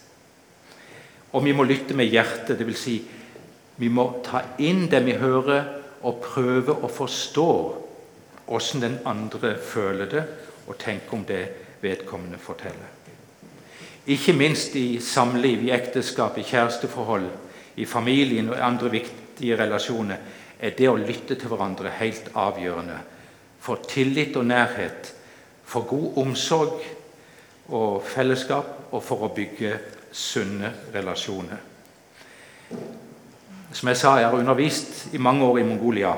Og 1.33 1.45
vi 1.45 1.53
må 1.53 1.63
lytte 1.63 1.93
med 1.93 2.09
hjertet, 2.09 2.57
dvs. 2.57 2.79
Si, 2.81 2.95
vi 3.77 3.87
må 3.87 4.07
ta 4.25 4.41
inn 4.57 4.87
det 4.89 5.03
vi 5.05 5.17
hører, 5.21 5.75
og 6.01 6.21
prøve 6.23 6.73
å 6.79 6.87
forstå 6.87 7.49
åssen 8.47 8.81
den 8.81 8.97
andre 9.05 9.57
føler 9.61 10.09
det, 10.09 10.23
og 10.67 10.77
tenke 10.79 11.13
om 11.13 11.25
det 11.27 11.43
vedkommende 11.81 12.39
forteller. 12.41 12.95
Ikke 14.09 14.33
minst 14.33 14.75
i 14.75 14.99
samliv, 15.03 15.63
i 15.67 15.73
ekteskap, 15.75 16.37
i 16.37 16.47
kjæresteforhold, 16.47 17.27
i 17.75 17.85
familien 17.85 18.49
og 18.49 18.57
andre 18.65 18.89
viktige 18.91 19.57
relasjoner 19.59 20.17
er 20.59 20.75
det 20.77 20.89
å 20.89 20.97
lytte 20.99 21.37
til 21.39 21.51
hverandre 21.51 21.93
helt 21.99 22.31
avgjørende 22.35 22.99
for 23.59 23.83
tillit 23.87 24.35
og 24.39 24.45
nærhet, 24.47 25.13
for 25.63 25.85
god 25.87 26.17
omsorg 26.23 26.83
og 27.69 28.03
fellesskap, 28.03 28.75
og 28.91 29.03
for 29.03 29.27
å 29.27 29.33
bygge 29.35 29.75
sunne 30.11 30.71
relasjoner. 30.93 31.59
Som 33.71 33.91
jeg 33.91 33.99
sa, 33.99 34.15
jeg 34.17 34.31
har 34.31 34.37
undervist 34.39 35.13
i 35.13 35.21
mange 35.21 35.45
år 35.45 35.59
i 35.59 35.67
Mongolia. 35.67 36.15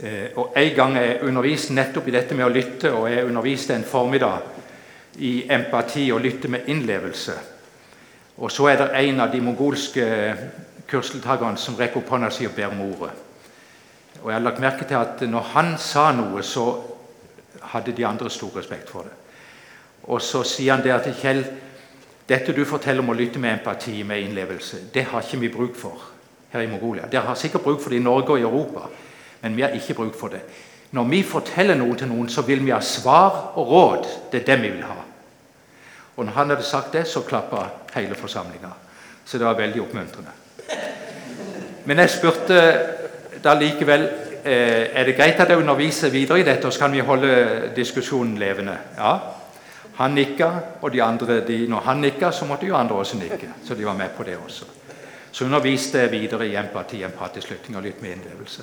Eh, 0.00 0.36
og 0.36 0.52
En 0.56 0.74
gang 0.76 0.96
jeg 0.96 1.22
underviste 1.22 1.72
nettopp 1.72 2.08
i 2.08 2.10
dette 2.12 2.34
med 2.34 2.44
å 2.44 2.52
lytte, 2.52 2.92
og 2.92 3.08
jeg 3.10 3.24
underviste 3.24 3.74
en 3.74 3.84
formiddag 3.84 4.42
i 5.18 5.46
empati 5.48 6.10
og 6.12 6.20
lytte 6.20 6.48
med 6.48 6.68
innlevelse. 6.68 7.32
Og 8.36 8.50
Så 8.50 8.66
er 8.68 8.76
det 8.76 8.90
en 8.94 9.20
av 9.20 9.32
de 9.32 9.40
mongolske 9.40 10.36
kursdeltakerne 10.90 11.58
som 11.58 11.78
rekker 11.78 12.02
opp 12.02 12.10
hånda 12.10 12.30
si 12.34 12.46
og 12.48 12.54
ber 12.56 12.72
om 12.72 12.84
ordet. 12.88 13.14
Og 14.22 14.30
Jeg 14.30 14.34
har 14.34 14.44
lagt 14.44 14.60
merke 14.60 14.84
til 14.84 14.98
at 14.98 15.22
når 15.24 15.52
han 15.54 15.74
sa 15.78 16.10
noe, 16.12 16.42
så 16.42 16.66
hadde 17.72 17.94
de 17.96 18.06
andre 18.06 18.30
stor 18.30 18.56
respekt 18.56 18.90
for 18.90 19.06
det. 19.06 19.16
Og 20.02 20.22
Så 20.22 20.42
sier 20.42 20.74
han 20.74 20.84
det 20.84 21.02
til 21.04 21.14
Kjell 21.14 21.44
dette 22.30 22.52
du 22.54 22.62
forteller 22.64 23.02
om 23.02 23.10
å 23.10 23.14
lytte 23.18 23.40
med 23.42 23.56
empati, 23.58 24.04
med 24.06 24.22
innlevelse, 24.22 24.84
det 24.94 25.02
har 25.10 25.24
ikke 25.24 25.40
vi 25.40 25.48
bruk 25.50 25.74
for 25.74 25.98
her 26.52 26.62
i 26.62 26.68
Mongolia. 26.70 27.08
Dere 27.10 27.26
har 27.26 27.38
sikkert 27.38 27.64
bruk 27.64 27.80
for 27.82 27.90
det 27.90 27.98
i 27.98 28.04
Norge 28.04 28.30
og 28.30 28.38
i 28.38 28.46
Europa, 28.46 28.84
men 29.42 29.56
vi 29.56 29.64
har 29.64 29.74
ikke 29.74 29.96
bruk 29.98 30.14
for 30.14 30.30
det. 30.30 30.44
Når 30.94 31.08
vi 31.10 31.22
forteller 31.26 31.78
noe 31.78 31.96
til 31.98 32.10
noen, 32.10 32.28
så 32.30 32.44
vil 32.46 32.62
vi 32.62 32.70
ha 32.70 32.78
svar 32.82 33.56
og 33.58 33.66
råd. 33.70 34.06
Det 34.30 34.40
er 34.40 34.46
det 34.46 34.58
vi 34.62 34.70
vil 34.76 34.86
ha. 34.86 34.96
Og 36.16 36.24
når 36.26 36.38
han 36.38 36.54
hadde 36.54 36.66
sagt 36.66 36.94
det, 36.94 37.06
så 37.08 37.22
klappa 37.26 37.64
hele 37.96 38.14
forsamlinga. 38.14 38.70
Så 39.24 39.38
det 39.38 39.46
var 39.46 39.58
veldig 39.58 39.82
oppmuntrende. 39.82 40.39
Men 41.84 41.98
jeg 41.98 42.10
spurte 42.10 42.58
da 43.42 43.54
likevel 43.56 44.04
eh, 44.44 44.90
er 44.94 45.08
det 45.08 45.16
greit 45.16 45.40
at 45.40 45.50
jeg 45.50 45.58
underviser 45.58 46.12
videre 46.12 46.40
i 46.40 46.46
dette, 46.46 46.66
og 46.66 46.72
så 46.72 46.84
kan 46.84 46.92
vi 46.92 47.04
holde 47.04 47.72
diskusjonen 47.76 48.38
levende. 48.38 48.76
Ja, 48.98 49.16
han 50.00 50.14
nikka, 50.16 50.50
og 50.80 50.92
de 50.92 51.02
andre, 51.02 51.46
de, 51.46 51.66
når 51.68 51.80
han 51.84 51.96
nikka, 52.00 52.30
så 52.32 52.44
måtte 52.48 52.66
jo 52.66 52.76
andre 52.76 52.96
også 52.96 53.16
nikke. 53.20 53.48
Så 53.64 53.74
de 53.74 53.86
var 53.86 53.96
med 53.96 54.08
på 54.16 54.22
det 54.24 54.36
også. 54.36 54.64
Så 55.32 55.44
underviste 55.44 55.98
jeg 55.98 56.10
videre 56.10 56.48
i 56.48 56.56
empati, 56.56 57.02
empatisk 57.04 57.50
lytting 57.50 57.76
og 57.76 57.82
litt 57.84 58.02
med 58.02 58.10
innlevelse. 58.16 58.62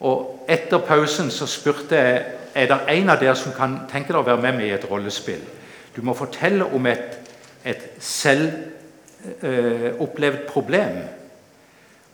Og 0.00 0.46
Etter 0.50 0.78
pausen 0.78 1.30
så 1.30 1.46
spurte 1.46 1.96
jeg 1.96 2.24
er 2.54 2.66
det 2.68 2.78
en 2.94 3.10
av 3.10 3.20
dere 3.20 3.36
som 3.38 3.52
kan 3.56 3.78
tenke 3.90 4.12
deg 4.12 4.20
å 4.20 4.26
være 4.26 4.42
med 4.42 4.54
meg 4.58 4.66
i 4.68 4.72
et 4.76 4.90
rollespill. 4.90 5.40
Du 5.96 6.02
må 6.04 6.14
fortelle 6.16 6.64
om 6.64 6.86
et, 6.86 7.18
et 7.64 7.82
selvopplevd 8.02 10.40
eh, 10.40 10.46
problem. 10.48 10.96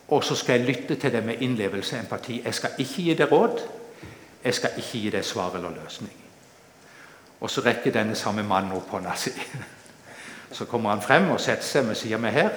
Og 0.08 0.24
så 0.24 0.34
skal 0.34 0.60
jeg 0.60 0.68
lytte 0.68 0.96
til 0.96 1.12
det 1.12 1.24
med 1.24 1.42
innlevelse 1.44 1.96
og 1.96 2.00
empati. 2.02 2.42
Jeg 2.44 2.54
skal 2.54 2.70
ikke 2.78 3.02
gi 3.02 3.14
deg 3.14 3.32
råd. 3.32 3.60
Jeg 4.44 4.54
skal 4.54 4.70
ikke 4.76 4.98
gi 4.98 5.10
deg 5.10 5.24
svar 5.24 5.56
eller 5.56 5.70
løsning. 5.82 6.14
Og 7.40 7.50
så 7.50 7.60
rekker 7.60 7.92
denne 7.92 8.14
samme 8.14 8.42
mannen 8.42 8.72
opp 8.72 8.88
hånda 8.90 9.14
si. 9.16 9.30
Så 10.52 10.64
kommer 10.64 10.90
han 10.90 11.02
frem 11.02 11.28
og 11.30 11.40
setter 11.40 11.64
seg. 11.64 11.88
Vi 11.90 11.94
sier 11.94 12.18
meg 12.18 12.32
her, 12.32 12.54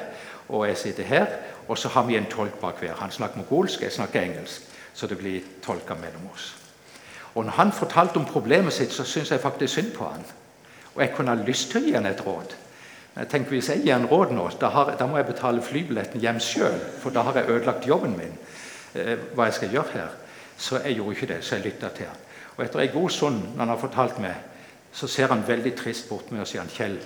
og 0.48 0.64
jeg 0.68 0.78
sitter 0.78 1.04
her. 1.04 1.28
Og 1.68 1.78
så 1.78 1.90
har 1.92 2.06
vi 2.08 2.16
en 2.16 2.30
tolk 2.32 2.54
bak 2.62 2.80
hver. 2.80 2.96
Han 3.00 3.12
snakker 3.12 3.38
mongolsk, 3.38 3.82
jeg 3.82 3.92
snakker 3.92 4.22
engelsk. 4.22 4.62
Så 4.94 5.08
det 5.08 5.18
blir 5.18 5.42
tolka 5.64 5.94
mellom 5.94 6.30
oss. 6.34 6.56
Og 7.36 7.46
når 7.46 7.52
han 7.52 7.72
fortalte 7.72 8.18
om 8.18 8.26
problemet 8.26 8.74
sitt, 8.74 8.94
så 8.94 9.04
syns 9.04 9.32
jeg 9.32 9.40
faktisk 9.40 9.74
synd 9.74 9.92
på 9.96 10.08
han. 10.08 10.24
Og 10.96 11.02
jeg 11.02 11.14
kunne 11.16 11.36
ha 11.36 11.44
lyst 11.44 11.72
til 11.72 11.82
å 11.82 11.86
gi 11.86 11.94
han 11.96 12.08
et 12.08 12.24
råd. 12.26 12.56
Tenker, 13.16 13.50
hvis 13.50 13.70
jeg 13.70 13.84
gir 13.84 13.96
en 13.96 14.08
råd 14.08 14.32
nå, 14.32 14.46
da, 14.62 14.70
har, 14.72 14.94
da 15.00 15.08
må 15.08 15.18
jeg 15.20 15.28
betale 15.34 15.62
flybilletten 15.62 16.22
hjem 16.24 16.40
sjøl. 16.40 16.78
For 17.02 17.12
da 17.12 17.26
har 17.28 17.42
jeg 17.42 17.50
ødelagt 17.50 17.88
jobben 17.88 18.16
min. 18.18 18.38
Eh, 18.96 19.18
hva 19.36 19.50
jeg 19.50 19.58
skal 19.60 19.74
gjøre 19.76 19.94
her. 19.94 20.14
Så 20.58 20.80
jeg 20.80 20.96
gjorde 20.96 21.18
ikke 21.18 21.34
det, 21.34 21.42
så 21.44 21.58
jeg 21.58 21.66
lytta 21.66 21.90
til 21.96 22.08
han. 22.08 22.24
Og 22.56 22.64
etter 22.64 22.86
en 22.86 22.96
god 22.96 23.10
stund, 23.10 23.44
når 23.52 23.60
han 23.66 23.74
har 23.74 23.82
fortalt 23.82 24.24
meg 24.24 24.48
så 24.92 25.08
ser 25.08 25.28
han 25.32 25.48
veldig 25.48 25.74
trist 25.78 26.10
bort 26.10 26.32
meg 26.32 26.44
og 26.44 26.48
sier 26.48 26.62
han, 26.62 26.70
'Kjell, 26.70 27.00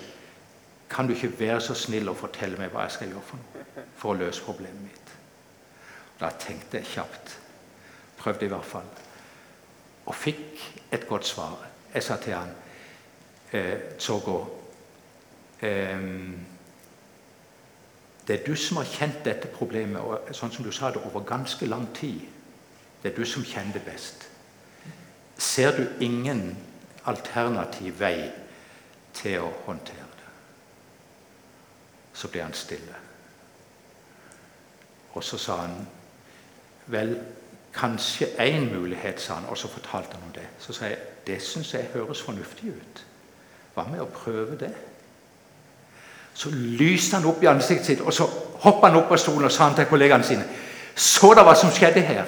kan 0.90 1.08
du 1.08 1.14
ikke 1.14 1.40
være 1.40 1.62
så 1.62 1.74
snill 1.74 2.10
å 2.10 2.18
fortelle 2.18 2.58
meg 2.58 2.72
hva 2.74 2.86
jeg 2.86 2.92
skal 2.98 3.10
gjøre 3.10 3.26
for 3.30 3.38
noe 3.38 3.86
for 3.98 4.14
å 4.14 4.20
løse 4.20 4.44
problemet 4.44 4.82
mitt?' 4.82 5.14
Da 6.20 6.30
tenkte 6.40 6.78
jeg 6.78 6.88
kjapt. 6.88 7.38
Prøvde 8.18 8.46
i 8.46 8.50
hvert 8.50 8.66
fall. 8.66 8.88
Og 10.06 10.16
fikk 10.16 10.62
et 10.92 11.08
godt 11.08 11.26
svar. 11.26 11.58
Jeg 11.94 12.04
sa 12.04 12.16
til 12.18 12.34
han, 12.34 12.52
eh, 13.52 13.78
så 13.98 14.18
eh, 14.18 14.46
Det 18.28 18.40
er 18.40 18.46
du 18.46 18.56
som 18.58 18.78
har 18.78 18.90
kjent 18.90 19.26
dette 19.26 19.50
problemet 19.54 20.02
og 20.02 20.32
sånn 20.34 20.54
som 20.54 20.66
du 20.66 20.72
sa 20.74 20.90
det, 20.92 21.04
over 21.06 21.26
ganske 21.28 21.66
lang 21.70 21.88
tid. 21.94 22.24
Det 23.04 23.12
er 23.12 23.18
du 23.18 23.26
som 23.26 23.46
kjenner 23.46 23.78
det 23.78 23.84
best. 23.86 24.30
Ser 25.38 25.76
du 25.78 25.84
ingen 26.02 26.56
alternativ 27.06 28.00
vei 28.00 28.32
til 29.14 29.44
å 29.44 29.52
håndtere 29.68 30.08
det. 30.18 30.32
Så 32.16 32.32
ble 32.32 32.42
han 32.42 32.56
stille. 32.58 33.02
Og 35.14 35.24
så 35.24 35.38
sa 35.38 35.62
han 35.64 35.78
Vel, 36.86 37.16
kanskje 37.74 38.28
én 38.38 38.68
mulighet, 38.70 39.22
sa 39.22 39.40
han, 39.40 39.48
og 39.50 39.58
så 39.58 39.68
fortalte 39.68 40.14
han 40.14 40.28
om 40.28 40.34
det. 40.36 40.44
Så 40.62 40.74
sa 40.74 40.86
jeg 40.86 41.00
det 41.26 41.40
syns 41.42 41.74
jeg 41.74 41.90
høres 41.94 42.22
fornuftig 42.22 42.70
ut. 42.70 43.02
Hva 43.74 43.88
med 43.90 44.04
å 44.04 44.12
prøve 44.14 44.60
det? 44.62 44.70
Så 46.36 46.52
lyste 46.52 47.16
han 47.16 47.26
opp 47.30 47.44
i 47.44 47.48
ansiktet 47.48 47.86
sitt, 47.86 48.02
og 48.02 48.14
så 48.14 48.28
hoppa 48.66 48.90
han 48.90 49.00
opp 49.00 49.12
av 49.16 49.20
stolen 49.22 49.48
og 49.48 49.54
sa 49.54 49.70
han 49.70 49.78
til 49.78 49.88
kollegaene 49.88 50.24
sine 50.28 50.44
Så 50.96 51.34
da 51.36 51.44
hva 51.44 51.56
som 51.56 51.72
skjedde 51.72 52.04
her? 52.04 52.28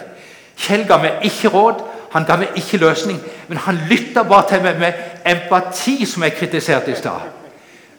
Kjell 0.57 0.85
ga 0.87 0.97
meg 0.99 1.23
ikke 1.27 1.51
råd, 1.53 1.83
han 2.11 2.25
ga 2.27 2.37
meg 2.39 2.55
ikke 2.57 2.79
løsning, 2.81 3.19
men 3.47 3.59
han 3.63 3.79
lytta 3.89 4.23
bare 4.27 4.47
til 4.49 4.63
meg 4.63 4.79
med 4.79 4.93
empati, 5.25 6.05
som 6.05 6.23
jeg 6.23 6.35
kritiserte 6.35 6.91
i 6.91 6.97
stad. 6.97 7.27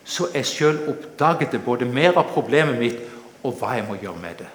Så 0.04 0.28
jeg 0.34 0.46
sjøl 0.48 0.80
oppdaget 0.88 1.60
både 1.64 1.84
mer 1.84 2.16
av 2.16 2.32
problemet 2.32 2.78
mitt 2.80 2.98
og 3.44 3.54
hva 3.60 3.76
jeg 3.76 3.86
må 3.88 3.96
gjøre 4.00 4.20
med 4.20 4.40
det. 4.40 4.48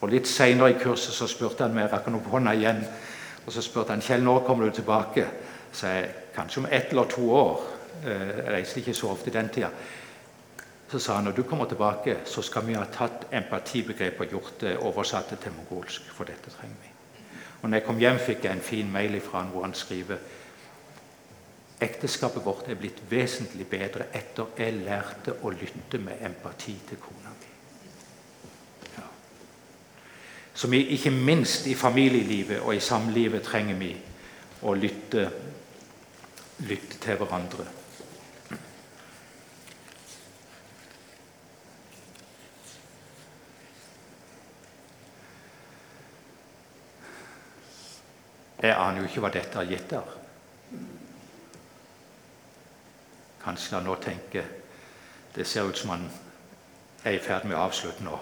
Og 0.00 0.12
Litt 0.12 0.28
seinere 0.28 0.74
i 0.74 0.78
kurset 0.80 1.14
så 1.14 1.28
spurte 1.28 1.64
han 1.64 1.76
meg, 1.76 1.88
rakk 1.92 2.08
han 2.08 2.18
opp 2.18 2.28
hånda 2.32 2.52
igjen, 2.56 2.82
og 3.46 3.52
så 3.52 3.62
spurte 3.64 3.94
han 3.94 4.02
Kjell, 4.04 4.24
når 4.24 4.44
kommer 4.46 4.66
du 4.66 4.76
tilbake? 4.76 5.24
Så 5.72 5.92
jeg 5.92 6.08
kanskje 6.34 6.60
om 6.60 6.68
ett 6.70 6.90
eller 6.90 7.04
to 7.04 7.30
år. 7.32 7.62
Eh, 8.04 8.28
jeg 8.28 8.52
reiste 8.52 8.80
ikke 8.80 8.94
så 8.94 9.12
ofte 9.12 9.30
den 9.30 9.48
tida. 9.48 9.70
Så 10.90 10.98
sa 11.02 11.16
han 11.18 11.24
når 11.26 11.32
du 11.32 11.42
kommer 11.42 11.66
tilbake, 11.66 12.18
så 12.24 12.42
skal 12.42 12.66
vi 12.66 12.76
ha 12.78 12.84
tatt 12.92 13.26
empatibegrepet 13.34 14.20
og 14.20 14.36
gjort 14.36 14.60
det 14.60 14.76
oversatt 14.78 15.34
til 15.42 15.54
mongolsk. 15.56 16.12
For 16.14 16.24
dette 16.24 16.52
trenger 16.54 16.76
vi. 16.82 16.92
Og 17.62 17.70
når 17.70 17.78
jeg 17.78 17.86
kom 17.86 17.98
hjem, 17.98 18.18
fikk 18.22 18.44
jeg 18.44 18.52
en 18.52 18.62
fin 18.62 18.92
mail 18.92 19.20
fra 19.20 19.40
han 19.42 19.50
hvor 19.50 19.66
han 19.66 19.74
skriver 19.74 20.18
Ekteskapet 21.76 22.44
vårt 22.44 22.68
er 22.72 22.78
blitt 22.80 23.02
vesentlig 23.10 23.66
bedre 23.68 24.06
etter 24.16 24.54
jeg 24.56 24.78
lærte 24.78 25.34
å 25.44 25.50
lytte 25.52 25.98
med 26.00 26.22
empati 26.24 26.72
til 26.88 26.96
kona 26.96 27.32
mi. 27.36 27.50
Ja. 28.94 29.04
Så 30.54 30.70
vi, 30.72 30.80
ikke 30.96 31.12
minst 31.12 31.66
i 31.68 31.74
familielivet 31.76 32.62
og 32.62 32.72
i 32.72 32.80
samlivet 32.80 33.44
trenger 33.44 33.76
vi 33.76 33.90
å 34.64 34.72
lytte, 34.72 35.26
lytte 36.64 37.02
til 37.02 37.20
hverandre. 37.20 37.68
Jeg 48.66 48.74
aner 48.82 48.98
jo 48.98 49.06
ikke 49.06 49.22
hva 49.22 49.30
dette 49.30 49.58
har 49.60 49.68
gitt 49.70 49.90
der. 49.92 50.14
Kanskje 53.44 53.76
han 53.76 53.84
nå 53.86 53.94
tenker 54.02 54.48
det 55.36 55.44
ser 55.46 55.68
ut 55.68 55.78
som 55.78 55.92
han 55.92 56.06
er 57.04 57.14
i 57.14 57.22
ferd 57.22 57.44
med 57.46 57.54
å 57.54 57.66
avslutte 57.68 58.02
nå. 58.02 58.16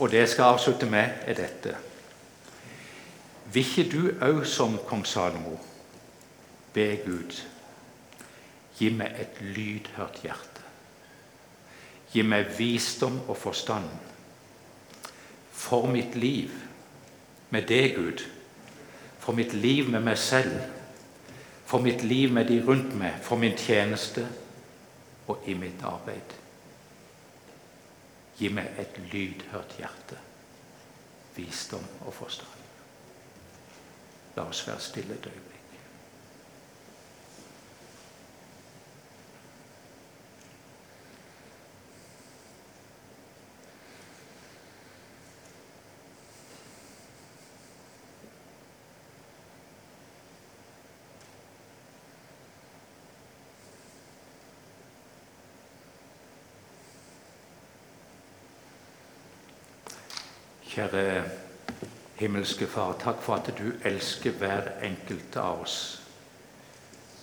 Og 0.00 0.10
det 0.10 0.22
jeg 0.24 0.32
skal 0.32 0.56
avslutte 0.56 0.88
med, 0.90 1.20
er 1.28 1.36
dette. 1.38 1.76
Vil 3.52 3.68
ikke 3.68 3.84
du 3.92 4.00
òg, 4.24 4.40
som 4.48 4.78
kong 4.88 5.04
Salomo, 5.06 5.58
be 6.72 6.88
Gud 7.04 7.36
gi 8.80 8.88
meg 8.96 9.20
et 9.20 9.38
lydhørt 9.44 10.22
hjerte? 10.24 10.64
Gi 12.10 12.24
meg 12.26 12.50
visdom 12.56 13.20
og 13.28 13.36
forstand 13.38 13.92
for 15.52 15.86
mitt 15.86 16.16
liv 16.18 16.71
med 17.52 17.68
deg, 17.68 17.96
Gud. 17.96 18.24
For 19.22 19.36
mitt 19.36 19.52
liv 19.52 19.90
med 19.92 20.02
meg 20.02 20.18
selv. 20.18 20.56
For 21.68 21.84
mitt 21.84 22.02
liv 22.02 22.32
med 22.32 22.48
de 22.48 22.58
rundt 22.64 22.96
meg. 22.98 23.20
For 23.22 23.36
min 23.36 23.56
tjeneste 23.56 24.26
og 25.28 25.44
i 25.46 25.54
mitt 25.54 25.84
arbeid. 25.86 26.36
Gi 28.40 28.48
meg 28.50 28.80
et 28.80 28.96
lydhørt 29.12 29.76
hjerte, 29.78 30.18
visdom 31.36 31.84
og 32.06 32.14
forstand. 32.16 32.60
La 34.36 34.48
oss 34.48 34.64
være 34.66 34.80
stille 34.80 35.20
et. 35.20 35.51
Kjære 60.72 61.24
himmelske 62.16 62.66
Far, 62.66 62.94
takk 62.96 63.18
for 63.20 63.36
at 63.36 63.50
du 63.58 63.74
elsker 63.84 64.32
hver 64.40 64.70
enkelt 64.80 65.36
av 65.36 65.60
oss. 65.66 65.74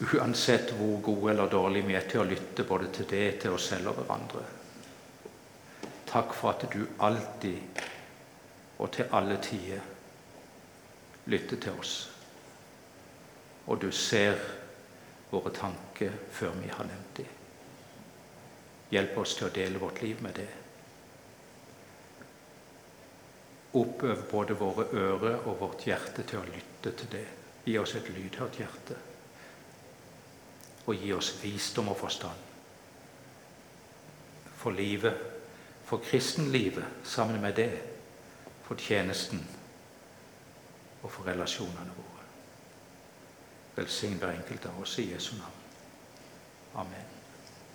Uansett 0.05 0.75
hvor 0.77 0.99
gode 1.01 1.31
eller 1.31 1.49
dårlige 1.49 1.87
vi 1.87 1.95
er 1.97 2.05
til 2.05 2.21
å 2.21 2.27
lytte 2.29 2.67
både 2.69 2.91
til 2.93 3.09
det, 3.09 3.23
til 3.41 3.57
oss 3.57 3.71
selv 3.71 3.89
og 3.89 3.97
hverandre. 4.03 4.43
Takk 6.11 6.37
for 6.37 6.51
at 6.53 6.67
du 6.69 6.83
alltid 7.07 7.81
og 8.77 8.93
til 8.93 9.17
alle 9.17 9.41
tider 9.41 9.81
lytter 11.25 11.57
til 11.65 11.81
oss. 11.81 11.97
Og 13.65 13.81
du 13.81 13.89
ser 13.89 14.37
våre 15.33 15.57
tanker 15.57 16.13
før 16.37 16.53
vi 16.61 16.69
har 16.69 16.85
nevnt 16.85 17.17
dem. 17.17 17.35
Hjelp 18.93 19.17
oss 19.25 19.37
til 19.41 19.49
å 19.49 19.53
dele 19.57 19.81
vårt 19.81 20.05
liv 20.05 20.21
med 20.21 20.37
det 20.37 20.51
oppøve 23.74 24.24
både 24.32 24.57
våre 24.57 24.88
ører 24.93 25.45
og 25.45 25.59
vårt 25.59 25.86
hjerte 25.86 26.24
til 26.24 26.41
å 26.41 26.47
lytte 26.49 26.93
til 26.97 27.11
det. 27.11 27.26
Gi 27.65 27.78
oss 27.78 27.95
et 27.95 28.09
lydhørt 28.09 28.57
hjerte. 28.61 28.97
Og 30.88 30.95
gi 30.95 31.11
oss 31.13 31.36
visdom 31.43 31.91
og 31.91 31.99
forstand 31.99 32.45
for 34.59 34.76
livet, 34.76 35.15
for 35.88 35.97
kristenlivet 36.03 36.86
sammen 37.03 37.41
med 37.41 37.53
det, 37.55 37.72
for 38.63 38.76
tjenesten 38.76 39.39
og 41.03 41.11
for 41.11 41.30
relasjonene 41.32 41.95
våre. 41.95 42.26
Velsign 43.78 44.20
hver 44.20 44.36
enkelt 44.36 44.67
av 44.67 44.82
oss 44.84 44.97
i 44.99 45.07
Jesu 45.13 45.32
navn. 45.38 45.63
Amen. 46.76 47.18